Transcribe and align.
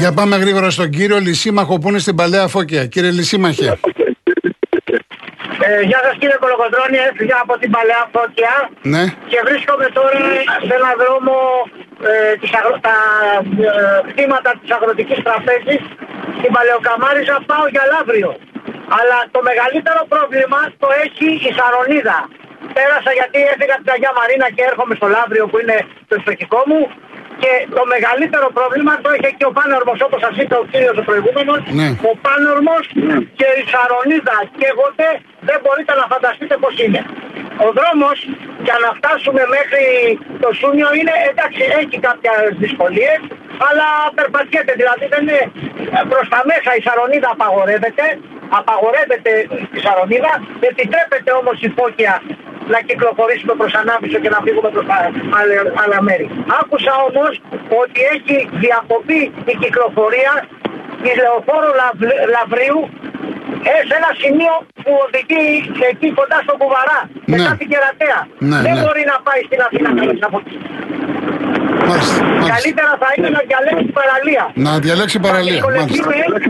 Για 0.00 0.12
πάμε 0.18 0.36
γρήγορα 0.44 0.68
στον 0.76 0.88
κύριο 0.96 1.18
Λυσίμαχο 1.26 1.74
που 1.80 1.88
είναι 1.90 2.02
στην 2.06 2.14
Παλαιά 2.20 2.46
Φώκια. 2.54 2.82
Κύριε 2.92 3.12
Λυσίμαχε. 3.18 3.68
Ε, 5.66 5.80
γεια 5.88 6.00
σας 6.06 6.14
κύριε 6.20 6.38
Κολοκοντρώνη, 6.42 6.98
έφυγα 7.08 7.36
από 7.44 7.54
την 7.62 7.70
Παλαιά 7.76 8.02
Φώκια 8.14 8.54
Ναι. 8.92 9.04
και 9.30 9.38
βρίσκομαι 9.48 9.86
τώρα 9.98 10.20
σε 10.66 10.72
ένα 10.78 10.90
δρόμο 11.02 11.34
ε, 12.10 12.12
της 12.40 12.50
αγρο... 12.58 12.74
τα 12.88 12.96
ε, 13.68 13.76
κτήματα 14.08 14.50
της 14.60 14.70
αγροτικής 14.76 15.18
τραπέζης 15.26 15.82
στην 16.38 16.50
Παλαιοκαμάριζα 16.56 17.36
πάω 17.50 17.64
για 17.74 17.84
Λαύριο. 17.92 18.30
Αλλά 18.98 19.18
το 19.34 19.40
μεγαλύτερο 19.48 20.02
πρόβλημα 20.12 20.60
το 20.82 20.88
έχει 21.04 21.28
η 21.48 21.50
Σαρονίδα. 21.58 22.18
Πέρασα 22.76 23.10
γιατί 23.18 23.38
έφυγα 23.52 23.74
από 23.76 23.82
την 23.86 23.92
Αγία 23.96 24.12
Μαρίνα 24.18 24.46
και 24.54 24.62
έρχομαι 24.70 24.94
στο 25.00 25.06
Λαύριο 25.16 25.44
που 25.50 25.56
είναι 25.62 25.76
το 26.08 26.14
ιστορικό 26.20 26.60
μου 26.70 26.80
και 27.42 27.52
το 27.76 27.82
μεγαλύτερο 27.94 28.46
πρόβλημα 28.58 28.92
το 29.04 29.08
έχει 29.16 29.30
και 29.38 29.46
ο 29.50 29.52
Πάνορμος 29.58 29.98
όπως 30.06 30.20
σας 30.24 30.34
είπε 30.40 30.54
ο 30.62 30.64
κύριος 30.70 30.96
ο 31.02 31.04
προηγούμενος. 31.10 31.60
Ναι. 31.80 31.88
Ο 32.10 32.12
Πάνορμος 32.24 32.84
και 33.38 33.48
η 33.60 33.62
Σαρονίδα 33.72 34.36
καίγονται 34.58 35.08
δεν 35.48 35.58
μπορείτε 35.62 35.92
να 36.00 36.04
φανταστείτε 36.12 36.54
πώς 36.62 36.74
είναι. 36.84 37.00
Ο 37.66 37.68
δρόμος 37.78 38.18
για 38.66 38.76
να 38.84 38.90
φτάσουμε 38.98 39.42
μέχρι 39.56 39.84
το 40.42 40.48
Σούνιο 40.60 40.88
είναι 40.98 41.14
εντάξει 41.30 41.62
έχει 41.78 41.96
κάποιες 42.08 42.50
δυσκολίες 42.64 43.20
αλλά 43.68 43.86
περπατιέται 44.18 44.72
δηλαδή 44.80 45.04
δεν 45.12 45.20
είναι 45.24 45.40
προς 46.12 46.26
τα 46.32 46.40
μέσα 46.50 46.70
η 46.78 46.80
Σαρονίδα 46.86 47.28
απαγορεύεται 47.36 48.04
απαγορεύεται 48.58 49.32
η 49.76 49.78
Σαρονίδα 49.84 50.32
επιτρέπεται 50.70 51.30
όμως 51.40 51.56
η 51.66 51.68
Φώκια 51.76 52.14
να 52.74 52.78
κυκλοφορήσουμε 52.88 53.52
προς 53.60 53.72
Ανάβησο 53.80 54.18
και 54.22 54.30
να 54.34 54.38
φύγουμε 54.44 54.70
προς 54.74 54.84
τα 54.90 54.94
άλλα, 55.38 55.54
άλλα 55.82 55.98
μέρη. 56.08 56.26
Άκουσα 56.60 56.92
όμως 57.08 57.32
ότι 57.82 58.00
έχει 58.14 58.36
διακοπεί 58.64 59.20
η 59.52 59.54
κυκλοφορία 59.62 60.32
της 61.02 61.14
Λεωφόρου 61.22 61.70
Λαβ- 61.80 62.14
Λαβρίου 62.34 62.80
ε, 63.70 63.74
σε 63.88 63.94
ένα 64.00 64.10
σημείο 64.22 64.54
που 64.82 64.90
οδηγεί 65.04 65.44
εκεί 65.90 66.08
κοντά 66.18 66.38
στο 66.46 66.54
Κουβαρά, 66.60 66.98
Ναι. 67.08 67.36
μετά 67.36 67.50
την 67.60 67.66
Κερατέα. 67.72 68.18
Ναι, 68.50 68.58
Δεν 68.66 68.74
ναι. 68.76 68.82
μπορεί 68.82 69.02
να 69.12 69.16
πάει 69.26 69.40
στην 69.48 69.60
Αθήνα 69.66 69.88
κανείς 69.98 70.20
από 70.28 70.36
εκεί. 70.42 70.56
Μάλιστα. 71.88 72.16
μάλιστα. 72.24 72.52
Καλύτερα 72.56 72.92
θα 73.02 73.08
είναι 73.16 73.28
να 73.36 73.40
διαλέξει 73.50 73.88
παραλία. 74.00 74.44
Να 74.66 74.72
διαλέξει 74.84 75.18
παραλία. 75.26 75.60
Θα 75.64 75.66
Μάλιστα. 75.66 75.92
δυσκολευτεί, 75.92 76.48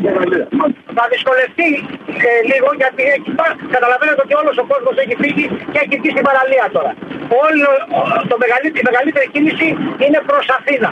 θα 0.97 1.05
δυσκολευτεί 1.13 1.71
ε, 2.29 2.31
λίγο 2.51 2.69
γιατί 2.83 3.03
έχει, 3.17 3.31
πά- 3.41 3.57
καταλαβαίνετε 3.75 4.21
ότι 4.27 4.35
όλος 4.41 4.57
ο 4.63 4.65
κόσμος 4.73 4.95
έχει 5.03 5.15
φύγει 5.23 5.47
και 5.73 5.79
έχει 5.85 5.95
μπει 6.01 6.09
στην 6.15 6.25
παραλία 6.29 6.67
τώρα. 6.77 6.93
Όλο, 7.47 7.71
ο- 7.99 8.09
το 8.31 8.37
μεγαλύτερη, 8.43 8.81
η 8.85 8.87
μεγαλύτερη 8.91 9.27
κίνηση 9.35 9.67
είναι 10.05 10.21
προς 10.31 10.47
Αθήνα. 10.59 10.91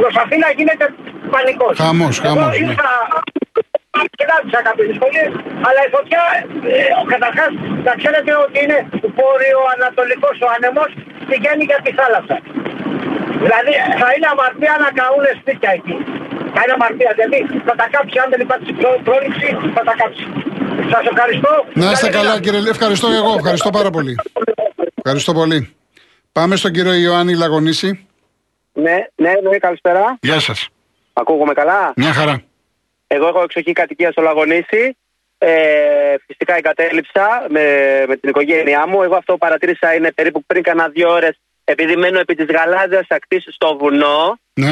Προς 0.00 0.14
Αθήνα 0.22 0.46
γίνεται 0.58 0.86
πανικός. 1.34 1.74
Χαμός, 1.84 2.14
Εγώ 2.18 2.26
χαμός, 2.28 2.52
ναι. 2.58 2.60
ήρθα 2.64 2.90
Συνάντησα 4.20 4.60
κάποιες 4.68 4.86
δυσκολίες, 4.92 5.30
αλλά 5.66 5.80
η 5.88 5.90
φωτιά, 5.96 6.22
ε, 6.72 6.76
καταρχάς, 7.14 7.50
να 7.86 7.92
ξέρετε 8.00 8.30
ότι 8.44 8.56
είναι 8.64 8.78
βόρειο-ανατολικός 9.18 10.36
ο 10.44 10.48
άνεμος, 10.56 10.90
πηγαίνει 11.30 11.64
για 11.70 11.80
τη 11.84 11.90
θάλασσα. 11.98 12.36
Δηλαδή 13.44 13.72
θα 14.00 14.08
είναι 14.14 14.28
αμαρτία 14.34 14.74
να 14.84 14.88
καούν 14.98 15.24
σπίτια 15.40 15.70
εκεί. 15.78 15.96
Θα 16.54 16.60
είναι 16.62 16.74
αμαρτία, 16.78 17.10
δηλαδή 17.18 17.38
θα 17.68 17.74
τα 17.80 17.86
κάψει, 17.94 18.18
αν 18.22 18.28
δεν 18.30 18.40
υπάρξει 18.40 18.72
πρό- 18.72 19.00
πρόληψη, 19.08 19.46
θα 19.76 19.82
τα 19.88 19.94
κάψει. 20.00 20.24
Σας 20.92 21.04
ευχαριστώ. 21.12 21.52
Να 21.74 21.90
είστε 21.90 22.06
Καλή 22.06 22.16
καλά 22.16 22.28
νύχτα. 22.28 22.40
κύριε 22.44 22.60
Λε. 22.60 22.70
Ευχαριστώ 22.70 23.06
και 23.08 23.14
εγώ. 23.14 23.34
Ευχαριστώ 23.40 23.70
πάρα 23.70 23.90
πολύ. 23.90 24.14
Ευχαριστώ 24.94 25.32
πολύ. 25.32 25.74
Πάμε 26.32 26.56
στον 26.56 26.72
κύριο 26.72 26.92
Ιωάννη 26.94 27.34
Λαγονίση. 27.36 28.06
Ναι, 28.72 28.96
ναι, 29.14 29.32
ναι, 29.50 29.58
καλησπέρα. 29.58 30.18
Γεια 30.20 30.40
σας. 30.40 30.68
Ακούγομαι 31.12 31.52
καλά; 31.52 31.92
Μια 31.96 32.12
χαρά. 32.12 32.42
Εγώ 33.06 33.26
έχω 33.26 33.42
εξοχή 33.42 33.72
κατοικία 33.72 34.10
στο 34.10 34.22
Λαγονίσι. 34.22 34.96
Ε, 35.38 36.14
φυσικά 36.26 36.56
εγκατέλειψα 36.56 37.46
με, 37.48 37.64
με 38.08 38.16
την 38.16 38.28
οικογένειά 38.28 38.86
μου. 38.88 39.02
Εγώ 39.02 39.16
αυτό 39.16 39.32
που 39.32 39.38
παρατήρησα 39.38 39.94
είναι 39.94 40.12
περίπου 40.12 40.44
πριν 40.46 40.62
κάνα 40.62 40.88
δύο 40.88 41.08
ώρες 41.12 41.40
επειδή 41.64 41.96
μένω 41.96 42.18
επί 42.18 42.34
της 42.34 42.46
γαλάζιας 42.56 43.06
ακτής 43.08 43.44
στο 43.48 43.76
βουνό. 43.76 44.38
Ναι. 44.52 44.70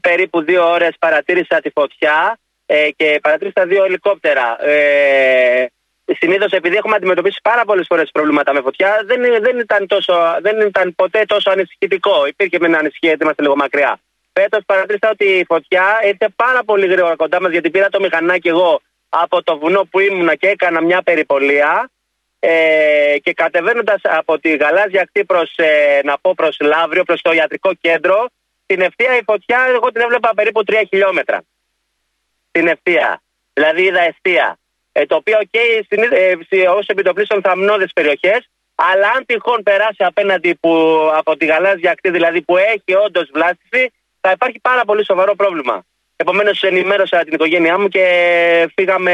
Περίπου 0.00 0.42
δύο 0.42 0.70
ώρες 0.70 0.94
παρατήρησα 0.98 1.60
τη 1.60 1.70
φωτιά 1.70 2.38
ε, 2.66 2.90
και 2.96 3.18
παρατήρησα 3.22 3.66
δύο 3.66 3.84
ελικόπτερα. 3.84 4.64
Ε, 4.64 5.66
Συνήθως 6.06 6.52
επειδή 6.52 6.76
έχουμε 6.76 6.96
αντιμετωπίσει 6.96 7.40
πάρα 7.42 7.64
πολλές 7.64 7.86
φορές 7.88 8.10
προβλήματα 8.12 8.52
με 8.52 8.60
φωτιά, 8.60 9.02
δεν, 9.04 9.20
δεν, 9.40 9.58
ήταν 9.58 9.86
τόσο, 9.86 10.14
δεν 10.40 10.60
ήταν 10.60 10.94
ποτέ 10.94 11.24
τόσο 11.26 11.50
ανησυχητικό. 11.50 12.26
Υπήρχε 12.26 12.58
με 12.60 12.66
ένα 12.66 12.78
ανησυχία 12.78 13.08
γιατί 13.08 13.22
είμαστε 13.22 13.42
λίγο 13.42 13.56
μακριά. 13.56 14.00
Φέτος 14.32 14.60
παρατήρησα 14.66 15.10
ότι 15.10 15.24
η 15.24 15.44
φωτιά 15.44 15.84
ήρθε 16.04 16.28
πάρα 16.36 16.64
πολύ 16.64 16.86
γρήγορα 16.86 17.16
κοντά 17.16 17.40
μας 17.40 17.50
γιατί 17.50 17.70
πήρα 17.70 17.88
το 17.88 18.00
μηχανάκι 18.00 18.48
εγώ 18.48 18.80
από 19.08 19.42
το 19.42 19.58
βουνό 19.58 19.84
που 19.90 20.00
ήμουνα 20.00 20.34
και 20.34 20.48
έκανα 20.48 20.82
μια 20.82 21.02
περιπολία. 21.02 21.88
Ε, 22.38 23.16
και 23.22 23.32
κατεβαίνοντας 23.32 24.00
από 24.02 24.38
τη 24.38 24.56
γαλάζια 24.56 25.00
ακτή 25.00 25.24
προς 25.24 25.52
ε, 25.56 26.00
να 26.04 26.18
πω 26.18 26.34
προς 26.36 26.56
Λαύριο, 26.60 27.04
προς 27.04 27.20
το 27.20 27.32
ιατρικό 27.32 27.74
κέντρο, 27.80 28.26
την 28.66 28.80
ευθεία 28.80 29.16
η 29.16 29.22
φωτιά 29.24 29.58
εγώ 29.74 29.92
την 29.92 30.00
έβλεπα 30.00 30.34
περίπου 30.34 30.62
3 30.66 30.82
χιλιόμετρα. 30.88 31.44
Την 32.50 32.66
ευθεία. 32.66 33.22
Δηλαδή 33.52 33.82
είδα 33.82 34.00
ευθεία. 34.00 34.58
Ε, 34.92 35.06
το 35.06 35.14
οποίο 35.14 35.38
και 35.50 35.86
ε, 36.48 36.68
ως 36.68 36.86
επιτοπλίστων 36.86 37.40
θαμνώδε 37.42 37.88
περιοχές, 37.94 38.50
αλλά 38.74 39.10
αν 39.10 39.26
τυχόν 39.26 39.62
περάσει 39.62 40.04
απέναντι 40.04 40.54
που, 40.54 40.72
από 41.14 41.36
τη 41.36 41.46
γαλάζια 41.46 41.90
ακτή, 41.90 42.10
δηλαδή 42.10 42.42
που 42.42 42.56
έχει 42.56 42.94
όντως 43.04 43.30
βλάστηση, 43.32 43.92
θα 44.20 44.30
υπάρχει 44.30 44.58
πάρα 44.60 44.84
πολύ 44.84 45.04
σοβαρό 45.04 45.34
πρόβλημα. 45.34 45.84
Επομένως, 46.16 46.62
ενημέρωσα 46.62 47.18
την 47.24 47.32
οικογένειά 47.32 47.78
μου 47.78 47.88
και 47.88 48.04
φύγαμε, 48.76 49.12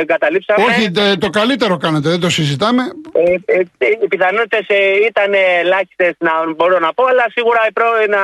εγκαταλείψαμε. 0.00 0.64
Όχι, 0.64 0.90
τε- 0.90 1.18
το 1.18 1.30
καλύτερο 1.30 1.76
κάνετε, 1.76 2.08
δεν 2.08 2.20
το 2.20 2.30
συζητάμε. 2.30 2.82
Ε, 3.12 3.30
ε, 3.44 3.58
ε, 3.78 3.86
οι 4.02 4.06
πιθανότητες 4.08 4.66
ήταν 5.08 5.32
ελάχιστες 5.62 6.12
να 6.18 6.32
μπορώ 6.56 6.78
να 6.78 6.92
πω, 6.92 7.04
αλλά 7.04 7.24
σίγουρα 7.34 7.60
η 7.68 7.72
προ, 7.72 7.86
να, 8.08 8.22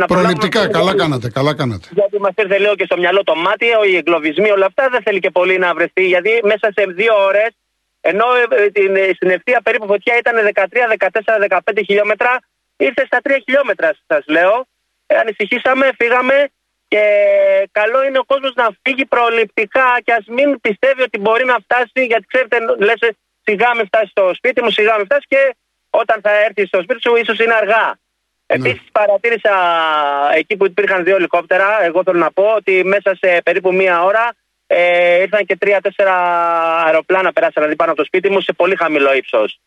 να 0.00 0.06
Προληπτικά, 0.06 0.60
προλάβουμε- 0.60 0.78
καλά 0.78 0.94
κάνατε, 1.02 1.30
καλά 1.30 1.54
κάνατε. 1.54 1.88
γιατί 1.90 2.18
μας 2.20 2.32
ήρθε 2.36 2.58
λίγο 2.58 2.74
και 2.74 2.84
στο 2.84 2.96
μυαλό 2.98 3.22
το 3.22 3.34
μάτι, 3.34 3.66
οι 3.90 3.96
εγκλωβισμοί, 3.96 4.50
όλα 4.50 4.66
αυτά 4.66 4.88
δεν 4.90 5.02
θέλει 5.02 5.18
και 5.20 5.30
πολύ 5.30 5.58
να 5.58 5.74
βρεθεί. 5.74 6.04
Γιατί 6.06 6.30
μέσα 6.42 6.66
σε 6.76 6.82
δύο 6.98 7.14
ώρες, 7.28 7.50
ενώ 8.00 8.24
ε, 8.50 8.68
την, 8.70 8.96
ε, 8.96 9.10
στην 9.14 9.30
ευθεία 9.30 9.60
περίπου 9.64 9.86
φωτιά 9.86 10.14
ήταν 10.18 10.34
13, 10.54 10.86
14, 10.88 11.38
15 11.48 11.82
χιλιόμετρα, 11.86 12.38
ήρθε 12.76 13.02
στα 13.06 13.18
3 13.22 13.38
χιλιόμετρα, 13.44 13.90
σας 14.06 14.24
λέω. 14.26 14.66
Ε, 15.06 15.14
ανησυχήσαμε, 15.16 15.90
φύγαμε 15.98 16.34
και 16.92 17.04
καλό 17.72 18.04
είναι 18.04 18.18
ο 18.18 18.24
κόσμος 18.24 18.52
να 18.54 18.68
φύγει 18.82 19.04
προληπτικά 19.04 19.88
και 20.04 20.12
ας 20.12 20.24
μην 20.26 20.60
πιστεύει 20.60 21.02
ότι 21.02 21.18
μπορεί 21.18 21.44
να 21.44 21.56
φτάσει, 21.64 22.00
γιατί 22.10 22.24
ξέρετε, 22.32 22.56
λες, 22.78 22.98
σιγά 23.42 23.74
με 23.74 23.84
φτάσει 23.84 24.06
στο 24.06 24.30
σπίτι 24.34 24.62
μου, 24.62 24.70
σιγά 24.70 24.98
με 24.98 25.04
φτάσει 25.04 25.26
και 25.28 25.56
όταν 25.90 26.20
θα 26.22 26.32
έρθει 26.44 26.66
στο 26.66 26.82
σπίτι 26.82 27.00
σου, 27.00 27.16
ίσως 27.16 27.38
είναι 27.38 27.54
αργά. 27.54 27.98
Επίσης, 28.46 28.88
παρατήρησα 28.92 29.54
εκεί 30.34 30.56
που 30.56 30.66
υπήρχαν 30.66 31.04
δύο 31.04 31.16
ελικόπτερα. 31.16 31.82
Εγώ 31.82 32.02
θέλω 32.04 32.18
να 32.18 32.32
πω 32.32 32.44
ότι 32.56 32.84
μέσα 32.84 33.14
σε 33.20 33.40
περίπου 33.44 33.74
μία 33.74 34.04
ώρα 34.04 34.34
ε, 34.66 35.20
ήρθαν 35.20 35.44
και 35.44 35.56
τρία-τέσσερα 35.56 36.16
αεροπλάνα 36.84 37.32
περάσαν 37.32 37.54
δηλαδή 37.56 37.76
πάνω 37.76 37.90
από 37.90 38.00
το 38.00 38.06
σπίτι 38.06 38.30
μου 38.30 38.40
σε 38.40 38.52
πολύ 38.52 38.76
χαμηλό 38.76 39.14
ύψος. 39.14 39.60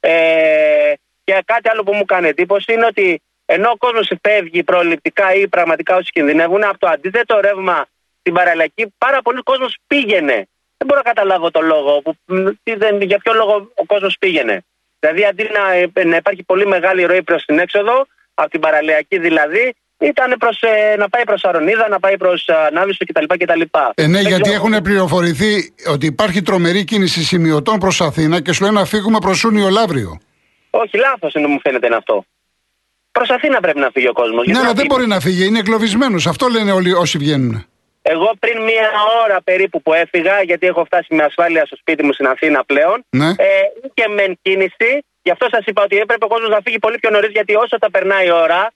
Ε, 0.00 0.92
και 1.24 1.42
κάτι 1.44 1.68
άλλο 1.68 1.82
που 1.82 1.94
μου 1.94 2.04
κάνει 2.04 2.28
εντύπωση 2.28 2.72
είναι 2.72 2.86
ότι 2.86 3.22
ενώ 3.46 3.68
ο 3.70 3.76
κόσμος 3.76 4.12
φεύγει 4.22 4.62
προληπτικά 4.62 5.34
ή 5.34 5.48
πραγματικά 5.48 5.96
όσοι 5.96 6.10
κινδυνεύουν 6.12 6.64
από 6.64 6.78
το 6.78 6.86
αντίθετο 6.88 7.40
ρεύμα 7.40 7.86
στην 8.20 8.32
παραλλαγή, 8.34 8.94
πάρα 8.98 9.22
πολλοί 9.22 9.42
κόσμος 9.42 9.76
πήγαινε. 9.86 10.48
Δεν 10.76 10.86
μπορώ 10.86 11.00
να 11.04 11.10
καταλάβω 11.12 11.50
το 11.50 11.60
λόγο. 11.60 12.00
Που, 12.02 12.16
μ, 12.24 12.46
τι 12.62 12.74
δεν, 12.74 13.02
για 13.02 13.18
ποιο 13.18 13.32
λόγο 13.32 13.70
ο 13.74 13.84
κόσμος 13.84 14.16
πήγαινε. 14.18 14.64
Δηλαδή, 15.00 15.24
αντί 15.24 15.48
να, 15.52 16.04
να 16.04 16.16
υπάρχει 16.16 16.42
πολύ 16.42 16.66
μεγάλη 16.66 17.04
ροή 17.04 17.22
προς 17.22 17.44
την 17.44 17.58
έξοδο, 17.58 18.06
από 18.34 18.50
την 18.50 18.60
παραλιακή 18.60 19.18
δηλαδή, 19.18 19.74
ήταν 19.98 20.34
προς, 20.38 20.60
ε, 20.60 20.96
να 20.98 21.08
πάει 21.08 21.24
προς 21.24 21.44
Αρονίδα, 21.44 21.88
να 21.88 22.00
πάει 22.00 22.16
προς 22.16 22.48
Ανάβησο 22.48 23.04
κτλ. 23.06 23.24
κτλ. 23.38 23.60
Ε, 23.94 24.06
ναι, 24.06 24.18
Δεν 24.18 24.26
γιατί 24.26 24.42
ξέρω- 24.42 24.56
έχουν 24.56 24.82
πληροφορηθεί 24.82 25.74
ότι 25.86 26.06
υπάρχει 26.06 26.42
τρομερή 26.42 26.84
κίνηση 26.84 27.22
σημειωτών 27.24 27.78
προς 27.78 28.00
Αθήνα 28.00 28.40
και 28.40 28.52
σου 28.52 28.62
λένε 28.64 28.78
να 28.78 28.84
φύγουμε 28.84 29.18
προς 29.18 29.38
Σούνιο 29.38 29.68
Λαύριο. 29.68 30.20
Όχι, 30.70 30.96
λάθος 30.96 31.34
είναι 31.34 31.46
μου 31.46 31.60
φαίνεται 31.60 31.86
είναι 31.86 31.96
αυτό. 31.96 32.24
Προ 33.12 33.24
Αθήνα 33.28 33.60
πρέπει 33.60 33.78
να 33.78 33.90
φύγει 33.92 34.08
ο 34.08 34.12
κόσμος. 34.12 34.46
Ναι, 34.46 34.58
αλλά 34.58 34.72
δεν 34.72 34.86
μπορεί 34.86 35.06
να 35.06 35.20
φύγει, 35.20 35.46
είναι 35.46 35.58
εγκλωβισμένος. 35.58 36.26
Αυτό 36.26 36.46
λένε 36.48 36.72
όλοι 36.72 36.92
όσοι 36.92 37.18
βγαίνουν. 37.18 37.66
Εγώ 38.02 38.30
πριν 38.38 38.62
μία 38.62 38.88
ώρα 39.24 39.42
περίπου 39.42 39.82
που 39.82 39.92
έφυγα, 39.92 40.42
γιατί 40.42 40.66
έχω 40.66 40.84
φτάσει 40.84 41.14
με 41.14 41.22
ασφάλεια 41.24 41.66
στο 41.66 41.76
σπίτι 41.76 42.04
μου 42.04 42.12
στην 42.12 42.26
Αθήνα 42.26 42.64
πλέον, 42.64 43.04
Ναι. 43.10 43.28
ε, 43.28 43.34
και 43.94 44.04
μεν 44.16 44.38
κίνηση. 44.42 44.90
Γι' 45.22 45.30
αυτό 45.30 45.46
σας 45.50 45.64
είπα 45.66 45.82
ότι 45.82 45.96
έπρεπε 45.96 46.24
ο 46.24 46.28
κόσμος 46.28 46.48
να 46.50 46.58
φύγει 46.64 46.78
πολύ 46.78 46.98
πιο 46.98 47.10
νωρίς, 47.10 47.30
γιατί 47.30 47.54
όσο 47.54 47.76
θα 47.80 47.90
περνάει 47.90 48.26
η 48.26 48.30
ώρα. 48.30 48.70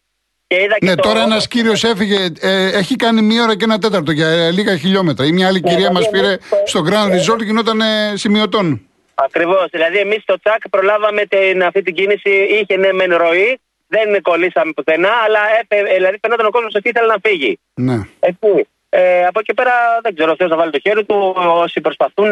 Και 0.47 0.57
είδα 0.63 0.77
και 0.79 0.87
Ναι, 0.87 0.95
το... 0.95 1.03
τώρα 1.03 1.23
ένας 1.23 1.49
κύριος 1.49 1.85
έφυγε, 1.85 2.19
ε, 2.41 2.67
έχει 2.79 2.97
κάνει 2.97 3.23
μία 3.23 3.43
ώρα 3.43 3.57
και 3.57 3.65
ένα 3.65 3.79
τέταρτο 3.79 4.11
για 4.13 4.29
ε, 4.29 4.51
λίγα 4.51 4.77
χιλιόμετρα. 4.77 5.27
Ή 5.27 5.33
μια 5.33 5.47
άλλη 5.47 5.61
κυρία 5.61 5.91
μας 5.93 6.09
δηλαδή, 6.09 6.11
πήρε 6.19 6.27
εμείς 6.33 6.49
το- 6.51 6.63
στο 6.67 6.81
Grand 6.89 7.11
Resort 7.33 7.39
και 7.39 7.45
γινόταν 7.45 7.81
ε, 7.81 8.13
σημειωτών. 8.15 8.87
Ακριβώς. 9.15 9.67
Δηλαδή, 9.71 9.99
εμείς 9.99 10.23
στο 10.23 10.35
τσακ 10.43 10.69
προλάβαμε 10.69 11.23
την, 11.25 11.63
αυτή 11.65 11.83
την 11.83 11.95
κίνηση. 11.95 12.31
Είχε 12.31 12.77
ναι, 12.77 12.93
μεν 12.93 13.15
ροή, 13.17 13.61
δεν 13.87 14.23
κολλήσαμε 14.23 14.73
πουθενά, 14.77 15.13
αλλά 15.27 15.41
έπε, 15.61 15.77
δηλαδή 15.97 16.17
φαινόταν 16.21 16.47
ο 16.47 16.51
κόσμος 16.51 16.73
ότι 16.75 16.89
ήθελε 16.89 17.07
να 17.07 17.19
φύγει. 17.25 17.59
Ναι. 17.75 17.99
Έτσι. 18.21 18.69
Ε, 18.89 19.27
από 19.27 19.39
εκεί 19.41 19.55
πέρα 19.55 19.73
δεν 20.03 20.15
ξέρω, 20.15 20.31
ο 20.33 20.37
Θεός 20.39 20.51
να 20.51 20.57
βάλει 20.57 20.71
το 20.71 20.79
χέρι 20.83 21.05
του. 21.05 21.35
Όσοι 21.37 21.81
προσπαθούν, 21.81 22.31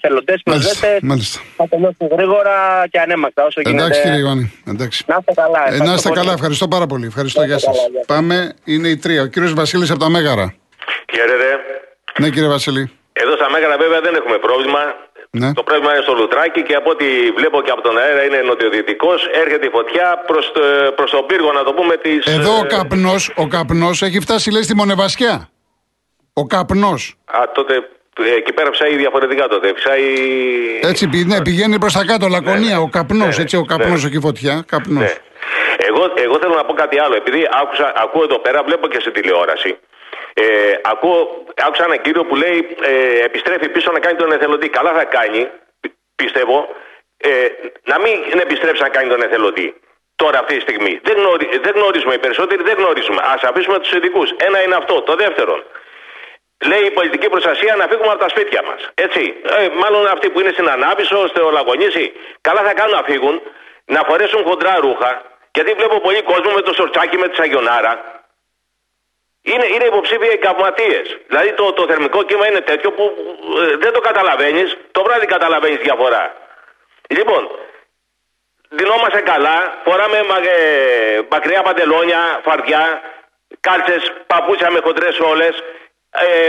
θελοντές, 0.00 0.40
Μάλιστα, 0.46 0.88
μάλιστα. 1.02 1.40
θα 1.56 1.68
τελειώσουν 1.68 2.06
γρήγορα 2.10 2.84
και 2.90 3.00
ανέμακτα 3.00 3.44
όσο 3.44 3.60
γίνεται. 3.60 3.82
Εντάξει 3.84 4.00
κύριε 4.02 4.18
Ιωάννη, 4.18 4.52
εντάξει. 4.66 5.04
Να 5.06 5.16
είστε 5.18 5.32
καλά. 5.42 5.58
Ε, 5.58 5.70
να 5.70 5.74
είστε 5.74 5.82
ευχαριστώ 5.84 6.08
καλά, 6.10 6.22
πολύ. 6.24 6.34
ευχαριστώ 6.34 6.68
πάρα 6.68 6.86
πολύ. 6.86 7.06
Ευχαριστώ, 7.06 7.40
Να 7.40 7.46
γεια 7.46 7.56
είστε 7.56 7.70
σα. 7.72 7.76
καλά, 7.76 7.88
γεια 7.90 7.98
σας. 7.98 8.06
Πάμε, 8.16 8.54
είναι 8.64 8.88
η 8.88 8.96
τρία. 8.96 9.22
Ο 9.22 9.26
κύριος 9.26 9.52
Βασίλης 9.54 9.90
από 9.90 9.98
τα 9.98 10.08
Μέγαρα. 10.08 10.54
Χαίρετε. 11.14 11.48
Ναι, 12.20 12.28
κύριε 12.30 12.48
Βασίλη. 12.48 12.90
Εδώ 13.12 13.32
στα 13.36 13.50
Μέγαρα 13.50 13.76
βέβαια 13.76 14.00
δεν 14.00 14.14
έχουμε 14.14 14.38
πρόβλημα. 14.38 14.80
Ναι. 15.40 15.52
Το 15.52 15.62
πρόβλημα 15.62 15.92
είναι 15.94 16.02
στο 16.02 16.14
Λουτράκι 16.14 16.62
και 16.62 16.74
από 16.74 16.90
ό,τι 16.90 17.04
βλέπω 17.36 17.62
και 17.62 17.70
από 17.70 17.82
τον 17.82 17.98
αέρα 17.98 18.24
είναι 18.24 18.38
νοτιοδυτικός. 18.50 19.28
Έρχεται 19.42 19.66
η 19.66 19.70
φωτιά 19.70 20.22
προς 20.26 20.52
το, 20.54 20.60
προς 20.96 21.10
τον 21.10 21.26
πύργο, 21.26 21.52
να 21.52 21.62
το 21.64 21.72
πούμε, 21.72 21.94
ε, 21.94 21.96
της. 21.96 22.26
Εδώ 22.34 22.58
ο 22.58 22.64
καπνός 22.66 23.32
ο 23.36 23.46
καπνός 23.46 24.02
έχει 24.02 24.20
φτάσει, 24.20 24.50
λέει, 24.50 24.62
στη 24.62 24.74
Μονεβασιά. 24.74 25.48
Ο 26.32 26.46
καπνός. 26.46 27.14
Α, 27.24 27.42
τότε 27.54 27.74
ε, 28.26 28.34
εκεί 28.36 28.52
πέρα 28.52 28.70
ψάει 28.70 28.96
διαφορετικά 28.96 29.48
τότε. 29.48 29.72
Ψάει. 29.72 30.04
Έτσι 30.82 31.08
πη- 31.08 31.26
ναι, 31.26 31.42
πηγαίνει 31.42 31.78
προς 31.78 31.92
τα 31.92 32.04
κάτω, 32.04 32.28
Λακωνία. 32.28 32.76
ναι. 32.76 32.82
Ο 32.82 32.88
καπνός, 32.88 33.36
Ναι, 33.36 33.42
έτσι, 33.42 33.56
ο 33.56 33.64
καπνός 33.64 34.02
ναι. 34.02 34.08
έχει 34.08 34.20
φωτιά. 34.20 34.64
Καπνός. 34.66 35.02
Ναι. 35.02 35.14
Εγώ, 35.88 36.02
εγώ 36.14 36.38
θέλω 36.42 36.54
να 36.54 36.64
πω 36.64 36.72
κάτι 36.72 36.98
άλλο. 36.98 37.14
Επειδή 37.16 37.48
άκουσα, 37.62 37.92
ακούω 37.96 38.22
εδώ 38.22 38.38
πέρα, 38.38 38.62
βλέπω 38.62 38.86
και 38.88 39.00
σε 39.00 39.10
τηλεόραση. 39.10 39.78
Ε, 40.38 40.74
ακούω, 40.82 41.44
άκουσα 41.66 41.84
έναν 41.84 42.00
κύριο 42.00 42.24
που 42.24 42.36
λέει 42.36 42.76
ε, 42.82 43.24
επιστρέφει 43.24 43.68
πίσω 43.68 43.92
να 43.92 43.98
κάνει 43.98 44.16
τον 44.18 44.32
εθελοντή. 44.32 44.68
Καλά 44.68 44.92
θα 44.92 45.04
κάνει, 45.04 45.50
πι- 45.80 45.92
πιστεύω, 46.16 46.68
ε, 47.16 47.30
να 47.84 47.98
μην 47.98 48.38
επιστρέψει 48.40 48.82
να 48.82 48.88
κάνει 48.88 49.08
τον 49.08 49.22
εθελοντή. 49.22 49.74
Τώρα 50.16 50.38
αυτή 50.38 50.54
τη 50.54 50.60
στιγμή. 50.60 51.00
Δεν, 51.02 51.16
γνωρι, 51.16 51.46
δεν 51.62 51.72
γνωρίζουμε, 51.74 52.14
οι 52.14 52.18
περισσότεροι 52.18 52.62
δεν 52.62 52.76
γνωρίζουμε. 52.76 53.20
Α 53.22 53.38
αφήσουμε 53.42 53.78
τους 53.78 53.92
ειδικούς. 53.92 54.30
Ένα 54.36 54.62
είναι 54.62 54.74
αυτό. 54.74 55.02
Το 55.02 55.14
δεύτερον, 55.14 55.64
λέει 56.66 56.84
η 56.84 56.90
πολιτική 56.90 57.28
προστασία 57.28 57.76
να 57.76 57.86
φύγουμε 57.86 58.08
από 58.08 58.18
τα 58.18 58.28
σπίτια 58.28 58.62
μας. 58.68 58.90
Έτσι. 58.94 59.34
Ε, 59.58 59.68
μάλλον 59.82 60.06
αυτοί 60.06 60.30
που 60.30 60.40
είναι 60.40 60.50
στην 60.52 60.68
Ανάβησο, 60.68 61.26
στο 61.26 61.50
Λαγωνίσι, 61.50 62.12
καλά 62.40 62.62
θα 62.62 62.72
κάνουν 62.74 62.94
να 62.96 63.02
φύγουν, 63.02 63.42
να 63.84 64.00
φορέσουν 64.08 64.42
χοντρά 64.44 64.76
ρούχα. 64.80 65.22
Γιατί 65.54 65.72
βλέπω 65.72 66.00
πολύ 66.00 66.22
κόσμο 66.22 66.50
με 66.52 66.60
το 66.60 66.72
σορτσάκι 66.74 67.16
με 67.18 67.28
τη 67.28 67.34
Σαγιονάρα. 67.36 68.15
Είναι, 69.52 69.66
είναι 69.74 69.84
υποψήφιοι 69.84 70.30
εγκαυματίε. 70.32 71.00
Δηλαδή 71.28 71.52
το, 71.52 71.72
το 71.72 71.86
θερμικό 71.86 72.22
κύμα 72.22 72.46
είναι 72.48 72.60
τέτοιο 72.60 72.90
που 72.92 73.04
ε, 73.62 73.76
δεν 73.76 73.92
το 73.92 74.00
καταλαβαίνεις. 74.00 74.76
Το 74.90 75.02
βράδυ 75.02 75.26
καταλαβαίνεις 75.26 75.78
διαφορά. 75.78 76.24
Λοιπόν, 77.08 77.42
δινόμαστε 78.68 79.20
καλά, 79.20 79.56
φοράμε 79.84 80.20
μα, 80.30 80.36
ε, 80.36 81.20
μακριά 81.28 81.62
παντελόνια, 81.62 82.40
φαρδιά, 82.44 83.00
κάλτσες, 83.60 84.12
παπούτσια 84.26 84.70
με 84.70 84.80
χοντρές 84.84 85.18
όλες, 85.20 85.54
ε, 86.10 86.48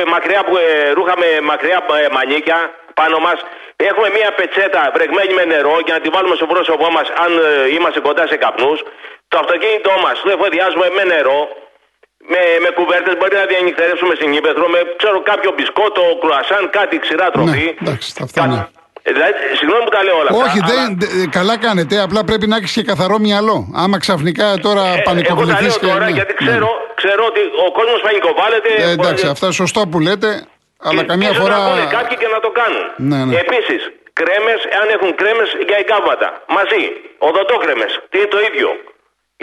ε, 0.00 0.04
μακριά, 0.04 0.44
που- 0.44 0.56
ε, 0.56 0.90
ρούχα 0.90 1.14
με 1.18 1.40
μακριά 1.40 1.86
ε, 2.04 2.08
μανίκια 2.12 2.70
πάνω 2.94 3.18
μας. 3.18 3.38
Έχουμε 3.76 4.10
μία 4.10 4.30
πετσέτα 4.36 4.90
βρεγμένη 4.94 5.32
με 5.34 5.44
νερό 5.44 5.78
για 5.84 5.94
να 5.94 6.00
τη 6.00 6.08
βάλουμε 6.08 6.36
στο 6.36 6.46
πρόσωπό 6.46 6.90
μας 6.90 7.08
αν 7.24 7.38
ε, 7.38 7.68
είμαστε 7.74 8.00
κοντά 8.00 8.26
σε 8.26 8.36
καπνούς. 8.36 8.82
Το 9.28 9.38
αυτοκίνητό 9.38 9.90
μας 10.02 10.20
το 10.20 10.30
εφοδιάζουμε 10.30 10.90
με 10.90 11.04
νερό, 11.04 11.48
με, 12.32 12.40
με 12.64 12.70
κουβέρτες, 12.78 13.14
μπορεί 13.18 13.34
να 13.42 13.46
διανυκτερεύσουμε 13.52 14.14
στην 14.18 14.30
Ήπεθρο, 14.38 14.66
με 14.74 14.80
ξέρω 15.00 15.18
κάποιο 15.30 15.50
μπισκότο, 15.56 16.02
κρουασάν, 16.22 16.62
κάτι 16.78 16.94
ξηρά 17.04 17.26
τροφή. 17.34 17.64
Ναι, 17.68 17.74
εντάξει, 17.82 18.08
αυτά 18.26 18.42
ναι. 18.52 18.60
Ε, 19.08 19.12
Δηλαδή, 19.16 19.32
συγγνώμη 19.58 19.82
που 19.86 19.90
τα 19.96 20.02
λέω 20.06 20.16
όλα 20.22 20.30
Όχι, 20.44 20.58
αυτά. 20.62 20.66
δεν, 20.70 20.78
αλλά- 20.78 20.96
δε- 21.00 21.26
καλά 21.38 21.54
κάνετε. 21.66 21.94
Απλά 22.06 22.20
πρέπει 22.28 22.46
να 22.52 22.56
έχεις 22.60 22.72
και 22.76 22.84
καθαρό 22.92 23.16
μυαλό. 23.26 23.56
Άμα 23.82 23.96
ξαφνικά 24.04 24.46
τώρα 24.66 24.82
Ε, 24.86 24.88
Εγώ 24.88 24.96
τα 24.96 25.02
πανικοβληθείς 25.08 25.72
λέω 25.74 25.78
και. 25.82 25.86
τώρα 25.92 26.04
ναι, 26.04 26.16
γιατί 26.18 26.32
ναι. 26.36 26.40
ξέρω, 26.42 26.68
ξέρω 27.00 27.22
ότι 27.30 27.40
ο 27.66 27.68
κόσμος 27.78 28.00
πανικοβάλλεται. 28.06 28.70
Ε, 28.86 28.90
εντάξει, 28.96 28.96
μπορεί- 29.22 29.32
αυτά 29.34 29.46
σωστό 29.60 29.80
που 29.90 29.98
λέτε, 30.06 30.30
αλλά 30.88 31.00
και- 31.02 31.10
καμιά 31.12 31.30
και 31.32 31.38
φορά. 31.42 31.56
να 31.58 31.68
πούνε 31.70 31.84
κάποιοι 31.96 32.16
και 32.22 32.28
να 32.34 32.40
το 32.44 32.50
κάνουν. 32.60 32.84
Ναι, 33.10 33.18
ναι. 33.28 33.34
Επίσης, 33.44 33.82
κρέμες, 34.20 34.60
αν 34.80 34.86
έχουν 34.96 35.10
κρέμες 35.20 35.48
για 35.68 35.76
εγκάβματα. 35.82 36.28
Μαζί. 36.56 36.82
Οδοντόκρεμες. 37.28 37.92
Τι 38.10 38.16
είναι 38.18 38.30
το 38.36 38.40
ίδιο. 38.48 38.68